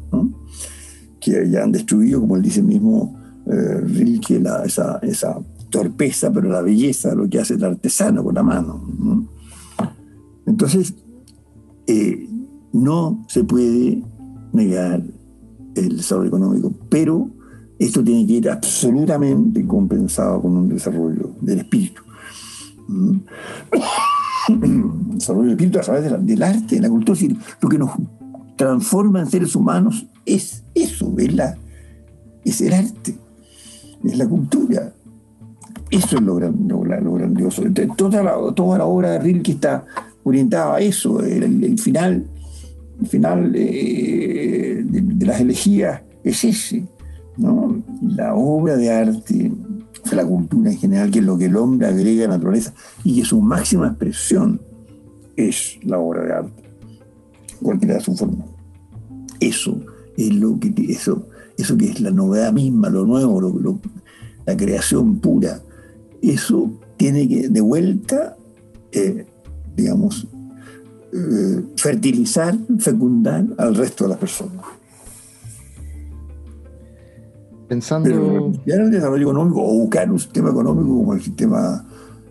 [1.20, 5.40] que ya han destruido, como él dice mismo eh, Rilke, esa, esa
[5.72, 9.28] torpeza, pero la belleza, lo que hace el artesano con la mano.
[10.46, 10.94] Entonces,
[11.88, 12.30] eh,
[12.74, 14.04] no se puede
[14.54, 15.02] negar
[15.74, 17.32] el desarrollo económico, pero
[17.82, 22.04] esto tiene que ir absolutamente compensado con un desarrollo del espíritu.
[22.88, 24.84] El
[25.16, 27.20] desarrollo del espíritu a través del arte, de la cultura.
[27.60, 27.92] lo que nos
[28.56, 31.34] transforma en seres humanos es eso, es,
[32.46, 33.16] es el arte,
[34.04, 34.94] es la cultura.
[35.90, 37.64] Eso es lo, grandioso.
[37.98, 39.86] Toda la, toda la obra de Rilke está
[40.24, 41.20] orientada a eso.
[41.22, 42.28] El, final,
[43.02, 46.86] el final eh, de, las elegías es ese.
[47.42, 47.84] ¿No?
[48.02, 49.52] La obra de arte,
[50.12, 52.74] la cultura en general, que es lo que el hombre agrega a la naturaleza
[53.04, 54.62] y que su máxima expresión
[55.36, 56.64] es la obra de arte,
[57.62, 58.46] cualquiera de su forma.
[59.40, 59.80] Eso
[60.18, 61.28] es lo que eso,
[61.58, 63.80] eso que es la novedad misma, lo nuevo,
[64.46, 65.62] la creación pura
[66.22, 68.38] eso tiene que de vuelta,
[68.92, 69.26] eh,
[69.76, 70.28] digamos,
[71.14, 74.64] eh, fertilizar, fecundar al resto de las personas.
[77.72, 78.10] Pensando.
[78.66, 81.82] en el desarrollo económico o buscar un sistema económico como el sistema,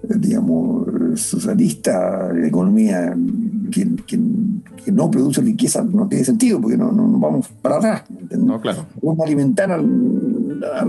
[0.03, 3.17] eh, digamos, socialista, de economía
[3.73, 4.21] que,
[4.93, 8.05] no produce riqueza, no tiene sentido porque no, no, vamos para atrás.
[8.37, 8.85] No, claro.
[9.01, 9.81] Vamos a alimentar al,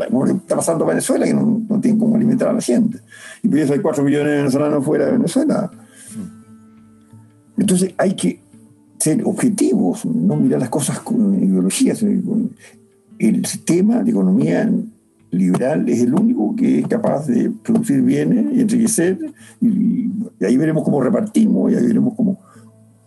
[0.09, 2.99] como está pasando en Venezuela, que no, no tienen cómo alimentar a la gente.
[3.43, 5.71] Y por eso hay 4 millones de venezolanos fuera de Venezuela.
[7.55, 8.41] Entonces hay que
[8.99, 12.03] ser objetivos, no mirar las cosas con ideologías.
[13.21, 14.67] El sistema de economía
[15.29, 19.19] liberal es el único que es capaz de producir bienes y enriquecer,
[19.61, 20.09] y,
[20.43, 22.39] ahí veremos cómo repartimos, y ahí veremos cómo...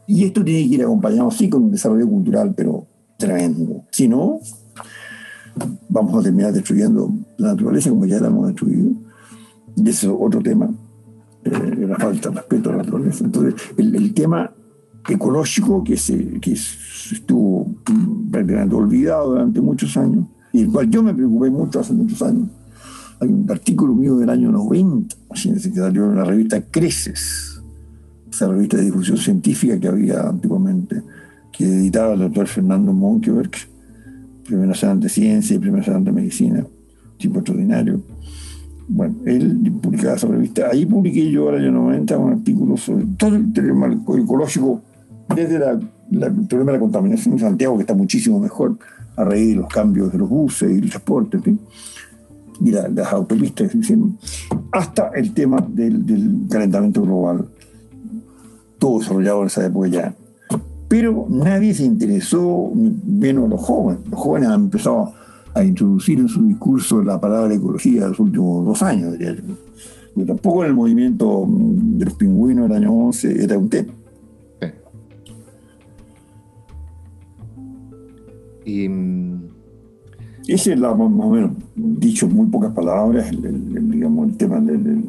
[0.06, 2.86] Y esto tiene que ir acompañado, sí, con un desarrollo cultural, pero
[3.18, 3.84] tremendo.
[3.90, 4.38] Si no,
[5.88, 8.92] vamos a terminar destruyendo la naturaleza como ya la hemos destruido.
[9.74, 10.70] Y ese es otro tema,
[11.44, 13.24] eh, la falta de respeto a la naturaleza.
[13.24, 14.52] Entonces, el, tema
[15.08, 17.66] ecológico que, se, que estuvo
[18.30, 22.48] prácticamente olvidado durante muchos años, y el cual yo me preocupé mucho hace muchos años.
[23.20, 27.60] Hay un artículo mío del año 90, que salió en la revista Creces,
[28.30, 31.02] esa revista de difusión científica que había antiguamente,
[31.52, 33.50] que editaba el doctor Fernando Monkeberg,
[34.44, 36.66] Primer Nacional de Ciencia y Primer Nacional de Medicina,
[37.16, 38.00] tipo extraordinario.
[38.86, 40.68] Bueno, él publicaba esa revista.
[40.70, 44.82] Ahí publiqué yo el año 90 un artículo sobre todo el tema ecológico,
[45.34, 48.76] desde la, el problema de la contaminación en Santiago, que está muchísimo mejor
[49.16, 51.38] a raíz de los cambios de los buses y el transporte,
[52.60, 53.72] y las autopistas,
[54.72, 57.46] hasta el tema del, calentamiento global,
[58.78, 60.14] todo desarrollado en esa época ya
[60.94, 64.06] pero nadie se interesó, menos los jóvenes.
[64.08, 65.12] Los jóvenes han empezado
[65.52, 70.24] a introducir en su discurso la palabra ecología en los últimos dos años, yo.
[70.24, 73.92] tampoco en el movimiento de los pingüinos del año 11 era un tema.
[78.64, 79.48] Y, mm,
[80.46, 85.04] Ese es la, más o menos, dicho muy pocas palabras, el, digamos, el tema del,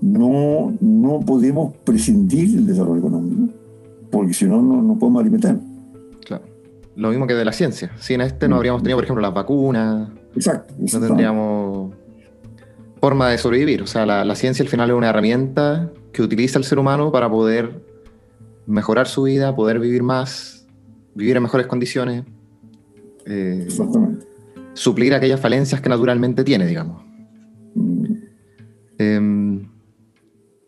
[0.00, 3.54] no, no podemos prescindir del desarrollo económico
[4.14, 5.56] porque si no, no podemos alimentar.
[6.24, 6.44] Claro.
[6.94, 7.90] Lo mismo que de la ciencia.
[7.98, 10.08] Sin este no habríamos tenido, por ejemplo, las vacunas.
[10.36, 10.72] Exacto.
[10.78, 11.94] No tendríamos
[13.00, 13.82] forma de sobrevivir.
[13.82, 17.28] O sea, la, ciencia al final es una herramienta que utiliza el ser humano para
[17.28, 17.82] poder
[18.66, 20.64] mejorar su vida, poder vivir más,
[21.14, 22.24] vivir en mejores condiciones.
[23.26, 23.68] Eh.
[24.74, 27.02] Suplir aquellas falencias que naturalmente tiene, digamos.
[27.74, 28.04] Mm.
[28.98, 29.68] Em,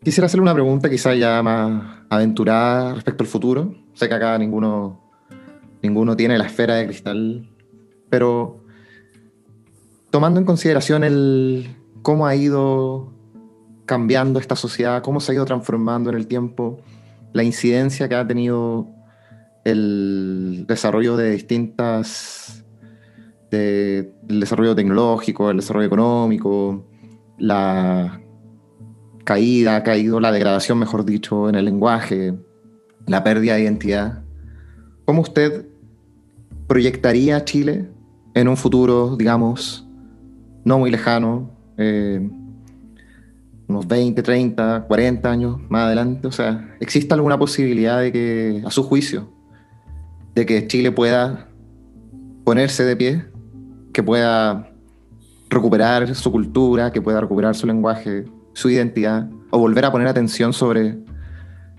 [0.03, 3.75] quisiera hacerle una pregunta quizá ya más aventurada respecto al futuro.
[3.93, 5.07] Sé que acá ninguno
[5.81, 7.49] ninguno tiene la esfera de cristal,
[8.09, 8.63] pero
[10.09, 13.13] tomando en consideración el cómo ha ido
[13.85, 16.79] cambiando esta sociedad, cómo se ha ido transformando en el tiempo,
[17.33, 18.87] la incidencia que ha tenido
[19.67, 22.63] el desarrollo de distintas,
[23.51, 26.85] el desarrollo tecnológico, el desarrollo económico,
[27.37, 28.21] la
[29.25, 32.33] caída, ha caído la degradación, mejor dicho, en el lenguaje,
[33.07, 34.23] la pérdida de identidad.
[35.03, 35.67] ¿Cómo usted
[36.67, 37.89] proyectaría Chile
[38.35, 39.85] en un futuro, digamos,
[40.63, 42.25] no muy lejano, eh,
[43.67, 46.25] unos 20, 30, 40 años más adelante?
[46.25, 49.36] O sea, ¿existe alguna posibilidad de que, a su juicio,
[50.37, 51.49] de que Chile pueda
[52.43, 53.25] ponerse de pie,
[53.91, 54.69] que pueda
[55.49, 60.53] recuperar su cultura, que pueda recuperar su lenguaje, su identidad, o volver a poner atención
[60.53, 60.99] sobre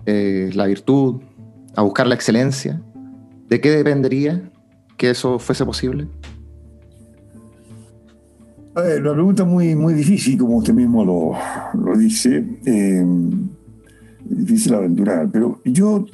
[0.06, 1.22] eh, la virtud,
[1.76, 2.82] a buscar la excelencia?
[3.48, 4.50] ¿De qué dependería
[4.96, 6.08] que eso fuese posible?
[8.74, 11.34] A ver, una pregunta muy, muy difícil, como usted mismo lo,
[11.80, 12.44] lo dice.
[12.66, 13.06] Eh,
[14.24, 16.04] difícil aventurar, pero yo,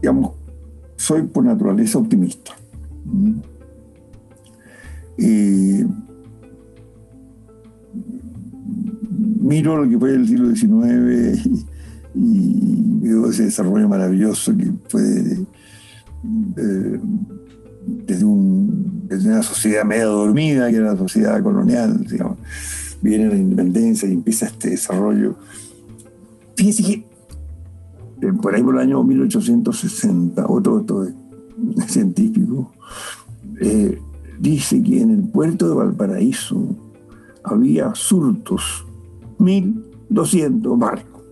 [0.00, 0.47] digamos,
[0.98, 2.52] soy por naturaleza optimista.
[5.16, 5.84] Y
[9.40, 11.66] miro lo que fue el siglo XIX
[12.14, 15.02] y, veo ese desarrollo maravilloso que fue
[16.56, 17.00] eh,
[18.06, 22.04] desde, una sociedad medio dormida, que era la sociedad colonial,
[23.00, 25.36] viene la independencia y empieza este desarrollo.
[26.56, 27.04] Fíjese que
[28.20, 30.84] eh, por ahí por el año 1860, otro,
[31.86, 32.72] científico,
[33.60, 33.98] eh,
[34.38, 36.76] dice que en el puerto de Valparaíso
[37.42, 38.86] había surtos,
[39.38, 41.22] 1.200 barcos.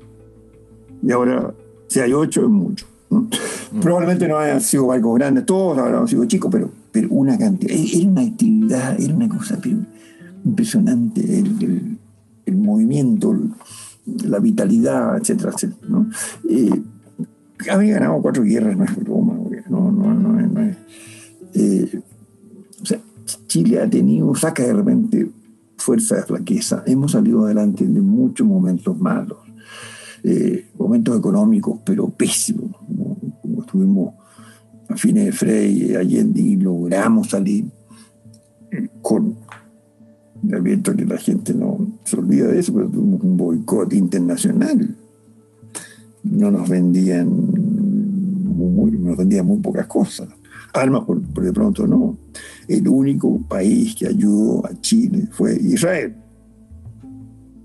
[1.02, 1.54] Y ahora,
[1.88, 2.86] si hay ocho, es mucho.
[3.10, 3.80] Mm.
[3.80, 7.72] Probablemente no hayan sido barcos grandes, todos habrán sido chicos, pero, pero una cantidad.
[7.72, 9.58] Era una actividad, era una cosa
[10.44, 11.38] impresionante.
[11.38, 13.36] El, movimiento,
[14.24, 15.88] la vitalidad, etcétera, etcétera.
[15.88, 16.08] ¿no?
[16.48, 16.82] Eh,
[17.70, 19.34] había ganado cuatro guerras, no es broma,
[19.68, 20.76] no, no, no, no es.
[21.54, 22.00] Eh,
[22.82, 23.00] o sea,
[23.46, 25.30] Chile ha tenido, saca de repente
[25.76, 26.82] fuerza de flaqueza.
[26.86, 29.38] Hemos salido adelante de muchos momentos malos,
[30.22, 33.16] eh, momentos económicos, pero pésimos, como,
[33.60, 34.14] estuvimos
[34.88, 37.66] a fines de Frey, Allende, y logramos salir
[39.00, 39.36] con
[40.48, 44.96] el viento que la gente no se olvida de eso, pero tuvimos un boicot internacional.
[46.22, 47.28] No nos vendían
[48.56, 50.28] muy, nos vendían muy pocas cosas.
[50.72, 52.16] Armas, por, de pronto, no.
[52.68, 56.14] El único país que ayudó a Chile fue Israel.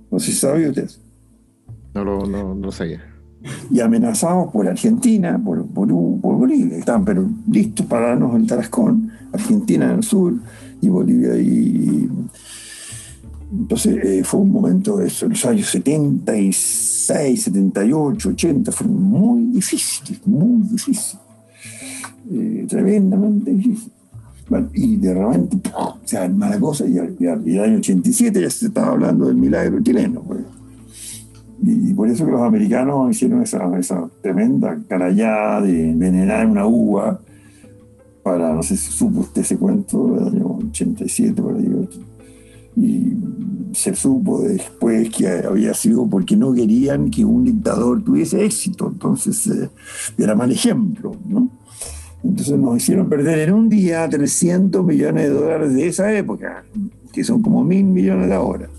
[0.10, 0.90] No sé si sabía usted.
[1.94, 3.02] No lo no, no sabía.
[3.72, 5.88] Y amenazados por Argentina, por, por,
[6.22, 6.78] por Bolivia.
[6.78, 9.12] Estaban pero listos para darnos el Tarascón.
[9.34, 10.34] Argentina en el sur
[10.82, 12.10] y Bolivia y
[13.52, 20.26] entonces eh, fue un momento de eso, los años 76, 78, 80, fueron muy difíciles,
[20.26, 21.18] muy difíciles,
[22.32, 23.92] eh, tremendamente difíciles.
[24.74, 28.94] y de repente o sea, mala cosa y al, el año 87 ya se estaba
[28.94, 30.22] hablando del milagro chileno.
[30.22, 30.42] Pues.
[31.64, 37.20] Y, por eso que los americanos hicieron esa, esa tremenda carallada de envenenar una uva
[38.24, 41.90] para, no sé si supo usted ese cuento del año 87, por ahí,
[42.76, 43.14] y
[43.74, 49.48] se supo después que había sido porque no querían que un dictador tuviese éxito, entonces
[49.48, 49.70] eh,
[50.18, 51.50] era mal ejemplo, ¿no?
[52.24, 56.64] Entonces nos hicieron perder en un día 300 millones de dólares de esa época,
[57.12, 58.70] que son como mil millones de ahora.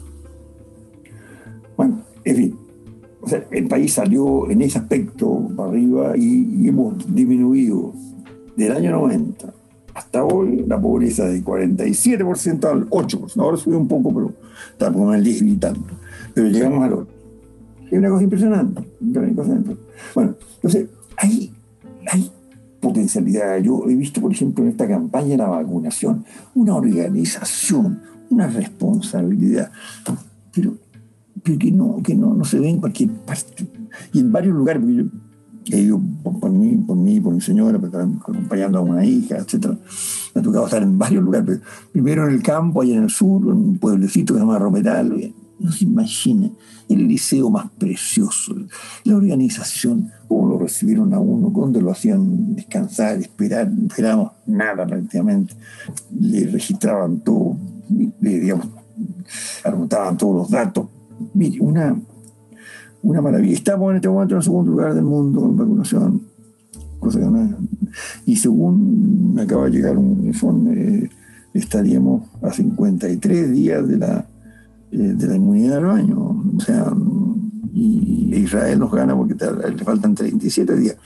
[1.76, 2.58] Bueno, en fin,
[3.50, 7.92] el país salió en ese aspecto para arriba y hemos disminuido
[8.56, 9.61] del año 90
[9.94, 13.40] hasta hoy la pobreza de 47% al 8%.
[13.40, 14.32] Ahora subió un poco, pero
[14.70, 15.94] está como en el 10 y tanto.
[16.34, 17.06] Pero llegamos al 8%.
[17.90, 18.82] Es una cosa impresionante.
[20.14, 20.88] Bueno, entonces,
[21.18, 21.52] hay,
[22.10, 22.30] hay
[22.80, 23.58] potencialidad.
[23.58, 26.24] Yo he visto, por ejemplo, en esta campaña de la vacunación,
[26.54, 29.70] una organización, una responsabilidad,
[30.52, 30.74] pero,
[31.42, 33.66] pero que, no, que no, no se ve en cualquier parte.
[34.14, 35.04] Y en varios lugares, yo
[35.70, 39.68] he ido por, mí, por mí, por mi señora, acompañando a una hija, etc.
[40.34, 41.60] Me ha tocado estar en varios lugares.
[41.92, 45.32] Primero en el campo, allá en el sur, en un pueblecito que se llama Romeral.
[45.58, 46.50] No se imagina
[46.88, 48.54] el liceo más precioso,
[49.04, 54.86] la organización, cómo lo recibieron a uno, dónde lo hacían descansar, esperar, no esperábamos nada
[54.86, 55.54] prácticamente.
[56.18, 57.56] Le registraban todo,
[58.20, 58.68] le, digamos,
[59.64, 60.86] anotaban todos los datos.
[61.34, 61.96] Mire, una,
[63.02, 63.54] una maravilla.
[63.54, 66.22] Estamos en este momento en el segundo lugar del mundo en vacunación,
[66.98, 67.20] cosa
[68.26, 71.10] Y según acaba de llegar un informe,
[71.52, 74.26] estaríamos a 53 días de la,
[74.90, 76.42] de la inmunidad del baño.
[76.56, 76.92] O sea,
[77.74, 80.96] y Israel nos gana porque le faltan 37 días.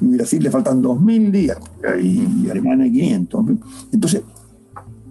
[0.00, 1.58] Y Brasil le faltan 2.000 días.
[2.00, 3.44] Y Alemania 500.
[3.92, 4.22] Entonces,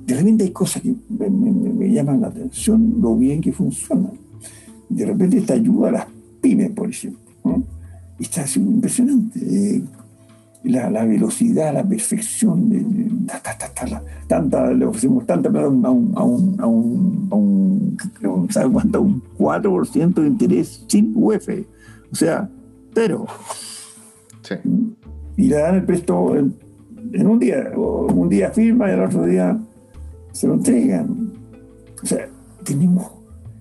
[0.06, 4.10] de repente hay cosas que me, llaman la atención, lo bien que funciona.
[4.90, 6.06] De repente esta ayuda a las
[6.42, 7.20] pymes, por ejemplo.
[8.20, 9.40] Está impresionante.
[9.40, 9.84] Eh,
[10.64, 12.86] la, velocidad, la perfección, de,
[14.28, 15.86] tanta, le ofrecemos tanta plata a un,
[16.16, 19.02] a un, a un, a un, ¿sabe cuánto?
[19.02, 21.50] Un 4% de interés sin UF.
[22.12, 22.48] O sea,
[22.94, 23.26] pero.
[24.44, 24.56] Sí.
[25.38, 26.54] Y le dan el presto en,
[27.28, 29.58] un día, o un día firma y el otro día
[30.32, 31.32] se lo entregan.
[32.04, 32.28] O sea,
[32.64, 33.12] tenemos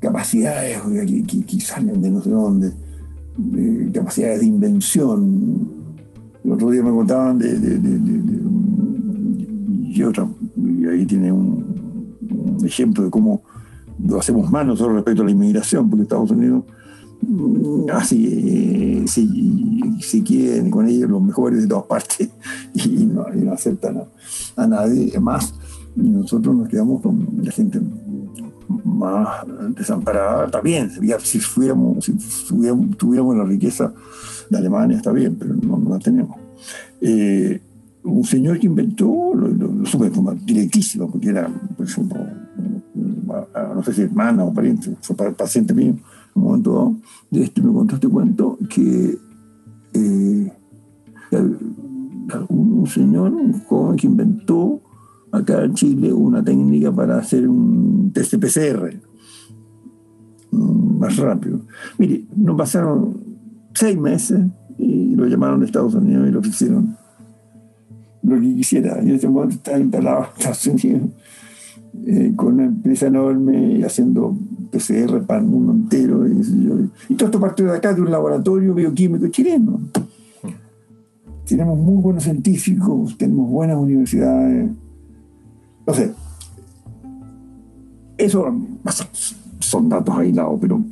[0.00, 0.80] capacidades
[1.26, 2.72] que, que, salen de no sé dónde,
[3.92, 5.80] capacidades de invención
[6.44, 7.54] el otro día me contaban de,
[9.82, 11.60] y otra, y ahí tiene un,
[12.64, 13.42] ejemplo de cómo
[14.02, 16.64] lo hacemos mal nosotros respecto a la inmigración, porque Estados Unidos
[17.22, 22.30] mm, así se, quieren con ellos los mejores de todas partes
[22.74, 24.02] y no, aceptan
[24.56, 25.54] a, nadie más.
[25.96, 27.80] Y nosotros nos quedamos con la gente
[28.84, 29.44] más
[29.74, 30.90] desamparada, está bien,
[31.20, 32.12] si, fuéramos, si
[32.96, 33.92] tuviéramos la riqueza
[34.48, 36.36] de Alemania está bien, pero no, la tenemos.
[37.00, 37.60] Eh,
[38.02, 42.18] un señor que inventó, lo, lo, supe de forma directísima, porque era, por ejemplo,
[43.74, 45.98] no sé si hermana o pariente, fue paciente mío, en
[46.34, 46.96] un momento dado,
[47.30, 49.18] de este me contó este cuento, que
[49.94, 50.52] eh,
[52.48, 54.80] un, señor, un joven que inventó
[55.32, 58.92] acá en Chile una técnica para hacer un test PCR
[60.50, 61.60] mm, más rápido.
[61.98, 63.16] Mire, no pasaron
[63.74, 64.40] seis meses
[64.78, 66.96] y lo llamaron de Estados Unidos y lo hicieron
[68.22, 68.98] lo que quisiera.
[69.02, 71.10] Y en ese momento estaba instalado en Estados Unidos
[72.06, 74.36] eh, con una empresa enorme haciendo
[74.70, 76.26] PCR para el mundo entero.
[76.28, 79.80] Y, todo esto partió de acá, de un laboratorio bioquímico chileno.
[81.46, 84.70] Tenemos muy buenos científicos, tenemos buenas universidades.
[85.94, 86.12] Sé.
[88.18, 88.54] Eso
[89.60, 90.82] son datos aislados, pero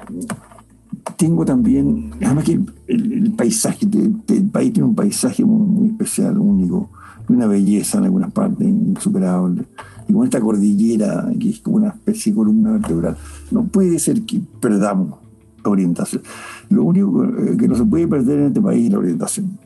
[1.17, 6.91] tengo también, además que el, paisaje, el, país tiene un paisaje muy, especial, único,
[7.29, 9.65] una belleza en algunas partes insuperable.
[10.07, 13.17] Y con esta cordillera, que es como una especie de columna vertebral,
[13.51, 15.19] no puede ser que perdamos
[15.65, 16.23] la orientación.
[16.71, 17.27] Lo único
[17.59, 19.59] que no se puede perder en este país es la orientación.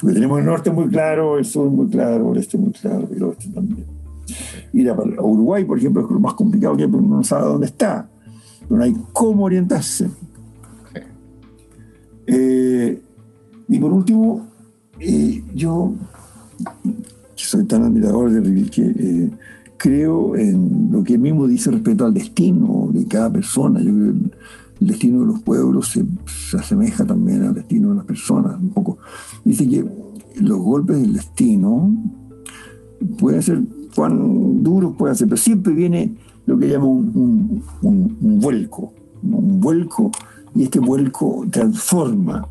[0.00, 3.16] Porque tenemos el norte muy claro, el sur muy claro, el este muy claro y
[3.16, 3.97] el oeste también.
[4.72, 8.08] Ir a, Uruguay, por ejemplo, es lo más complicado que uno no sabe dónde está.
[8.68, 10.08] No hay cómo orientarse.
[12.26, 13.00] Eh,
[13.68, 14.46] y por último,
[15.00, 15.94] eh, yo
[17.34, 19.30] soy tan admirador de Rilke que eh,
[19.76, 23.80] creo en lo que él mismo dice respecto al destino de cada persona.
[23.80, 24.18] Yo creo que
[24.80, 26.04] el destino de los pueblos se,
[26.56, 28.98] asemeja también al destino de las personas un poco.
[29.44, 29.84] Dice que
[30.40, 31.90] los golpes del destino
[33.18, 33.62] pueden ser
[33.94, 36.14] cuán duros pueden ser, pero siempre viene
[36.46, 40.10] lo que llama un, un vuelco, un vuelco
[40.54, 42.46] y este vuelco transforma,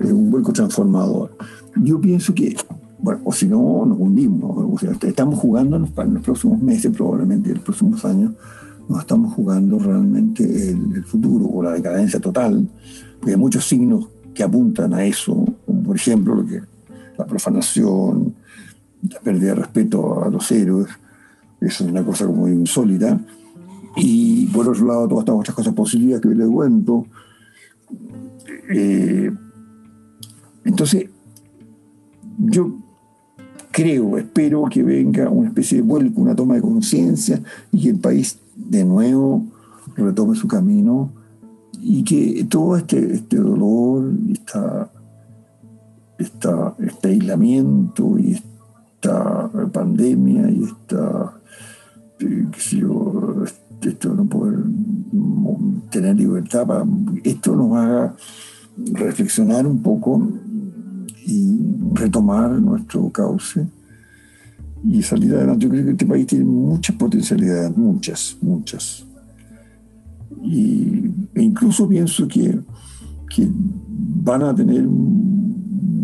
[0.00, 1.36] es un vuelco transformador.
[1.76, 2.56] Yo pienso que,
[2.98, 4.72] bueno, o si no, nos hundimos.
[4.72, 8.32] O sea, estamos jugando en los, próximos meses, probablemente en los próximos años,
[8.88, 12.68] nos estamos jugando realmente el, futuro o la decadencia total,
[13.18, 16.60] porque hay muchos signos que apuntan a eso, como por ejemplo lo que,
[17.18, 18.34] la profanación,
[19.02, 20.88] la pérdida de respeto a los héroes,
[21.60, 23.20] es una cosa como insólita.
[23.96, 27.06] Y por otro lado, todas estas otras cosas positivas que les cuento,
[28.72, 29.30] eh,
[30.64, 31.06] entonces,
[32.38, 32.76] yo
[33.70, 37.42] creo, espero que venga una especie de vuelco, una toma de conciencia
[37.72, 39.46] y que el país de nuevo
[39.96, 41.10] retome su camino
[41.80, 44.90] y que todo este, este dolor, esta,
[46.18, 48.40] este aislamiento y
[49.00, 51.40] esta pandemia y esta,
[52.20, 52.46] eh,
[53.82, 54.58] esto no poder
[55.90, 56.84] tener libertad, para,
[57.24, 58.14] esto nos haga
[58.92, 60.28] reflexionar un poco
[61.26, 61.58] y
[61.94, 63.66] retomar nuestro cauce
[64.84, 65.64] y salir adelante.
[65.64, 69.06] Yo creo que este país tiene muchas potencialidades, muchas, muchas.
[70.42, 72.60] Y, e incluso pienso que,
[73.34, 73.48] que
[74.22, 74.86] van a tener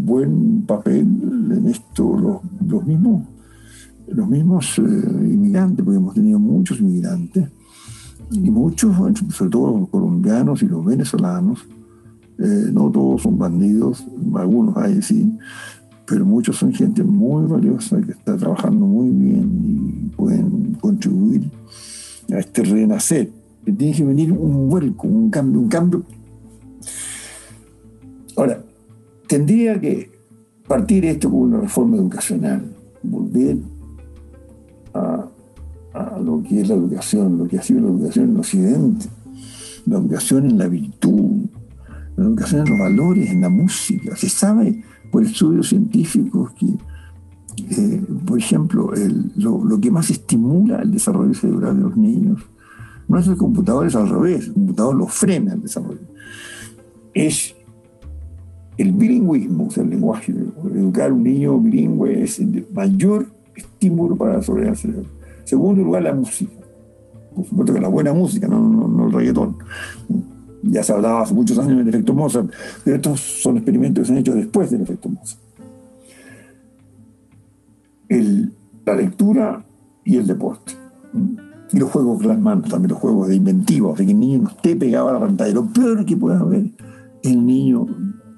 [0.06, 3.24] buen papel en esto los, los mismos,
[4.08, 7.48] los mismos eh, inmigrantes, porque hemos tenido muchos inmigrantes,
[8.30, 8.96] y muchos,
[9.30, 11.66] sobre todo los colombianos y los venezolanos,
[12.38, 14.04] eh, no todos son bandidos,
[14.34, 15.32] algunos hay sí,
[16.06, 21.50] pero muchos son gente muy valiosa que está trabajando muy bien y pueden contribuir
[22.30, 23.30] a este renacer.
[23.64, 26.04] tiene que venir un vuelco, un cambio, un cambio.
[28.36, 28.62] Ahora,
[29.26, 30.10] tendría que
[30.66, 33.58] partir esto con una reforma educacional, volver
[34.94, 35.28] a,
[35.94, 39.06] a lo que es la educación, lo que ha sido la educación en Occidente,
[39.86, 41.46] la educación en la virtud,
[42.16, 44.16] la educación en los valores, en la música.
[44.16, 46.66] Se sabe por estudios científicos que,
[47.70, 48.92] eh, por ejemplo,
[49.36, 52.42] lo, que más estimula el desarrollo cerebral de los niños
[53.08, 56.00] no es el computador, es al revés, el computador lo frena el desarrollo.
[57.14, 57.54] Es
[58.78, 60.32] el bilingüismo, o sea, el lenguaje.
[60.74, 65.10] Educar a un niño bilingüe es el mayor estímulo para desarrollar el cerebro.
[65.44, 66.52] Segundo lugar, la música.
[67.34, 69.56] Por supuesto que la buena música, no, el reggaetón
[70.68, 72.50] ya se hablaba hace muchos años del efecto Mozart,
[72.84, 75.40] pero estos son experimentos que se han hecho después del efecto Mozart.
[78.86, 79.64] la lectura
[80.04, 80.72] y el deporte.
[81.72, 84.76] Y los juegos con también los juegos de inventivos, de que el niño no esté
[84.76, 85.52] pegado a la pantalla.
[85.52, 86.70] Lo peor que puede haber
[87.22, 87.86] es el niño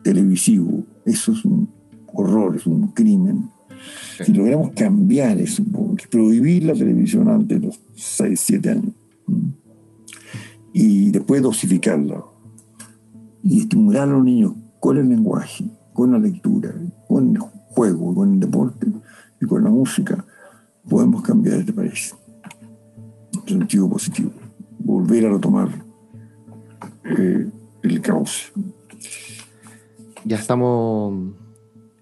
[0.02, 0.84] televisivo.
[1.04, 1.68] Eso es un
[2.12, 3.50] horror, es un crimen.
[4.24, 5.62] Si logramos cambiar eso,
[6.10, 8.92] prohibir la televisión antes de los 6, 7 años
[10.72, 12.34] y después dosificarlo
[13.42, 16.72] y estimular a los niños con el lenguaje, con la lectura,
[17.08, 18.86] con el juego, con el deporte
[19.40, 20.24] y con la música,
[20.88, 22.14] podemos cambiar este país
[23.34, 24.30] en sentido positivo,
[24.78, 25.68] volver a retomar
[27.04, 27.48] eh,
[27.82, 28.52] el caos.
[30.28, 31.32] Ya estamos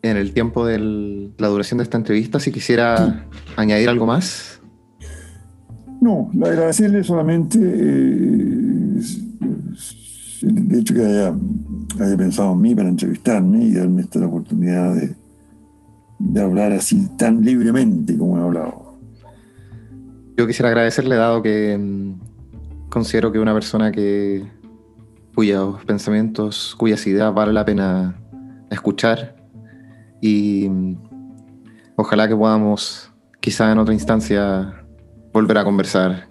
[0.02, 2.40] en el tiempo de la duración de esta entrevista.
[2.40, 3.24] Si quisiera
[3.54, 4.60] añadir algo más.
[6.00, 9.00] No, agradecerle solamente eh,
[10.42, 11.32] el hecho que haya,
[12.16, 15.14] pensado en mí para entrevistarme y darme esta oportunidad de,
[16.18, 18.98] de hablar así tan libremente como he hablado.
[20.36, 24.44] Yo quisiera agradecerle, dado que mm, considero que una persona que
[25.36, 28.18] cuyos pensamientos, cuyas ideas vale la pena
[28.70, 29.36] escuchar.
[30.22, 30.96] Y mm,
[31.96, 34.82] ojalá que podamos, quizá en otra instancia,
[35.34, 36.30] volver a conversar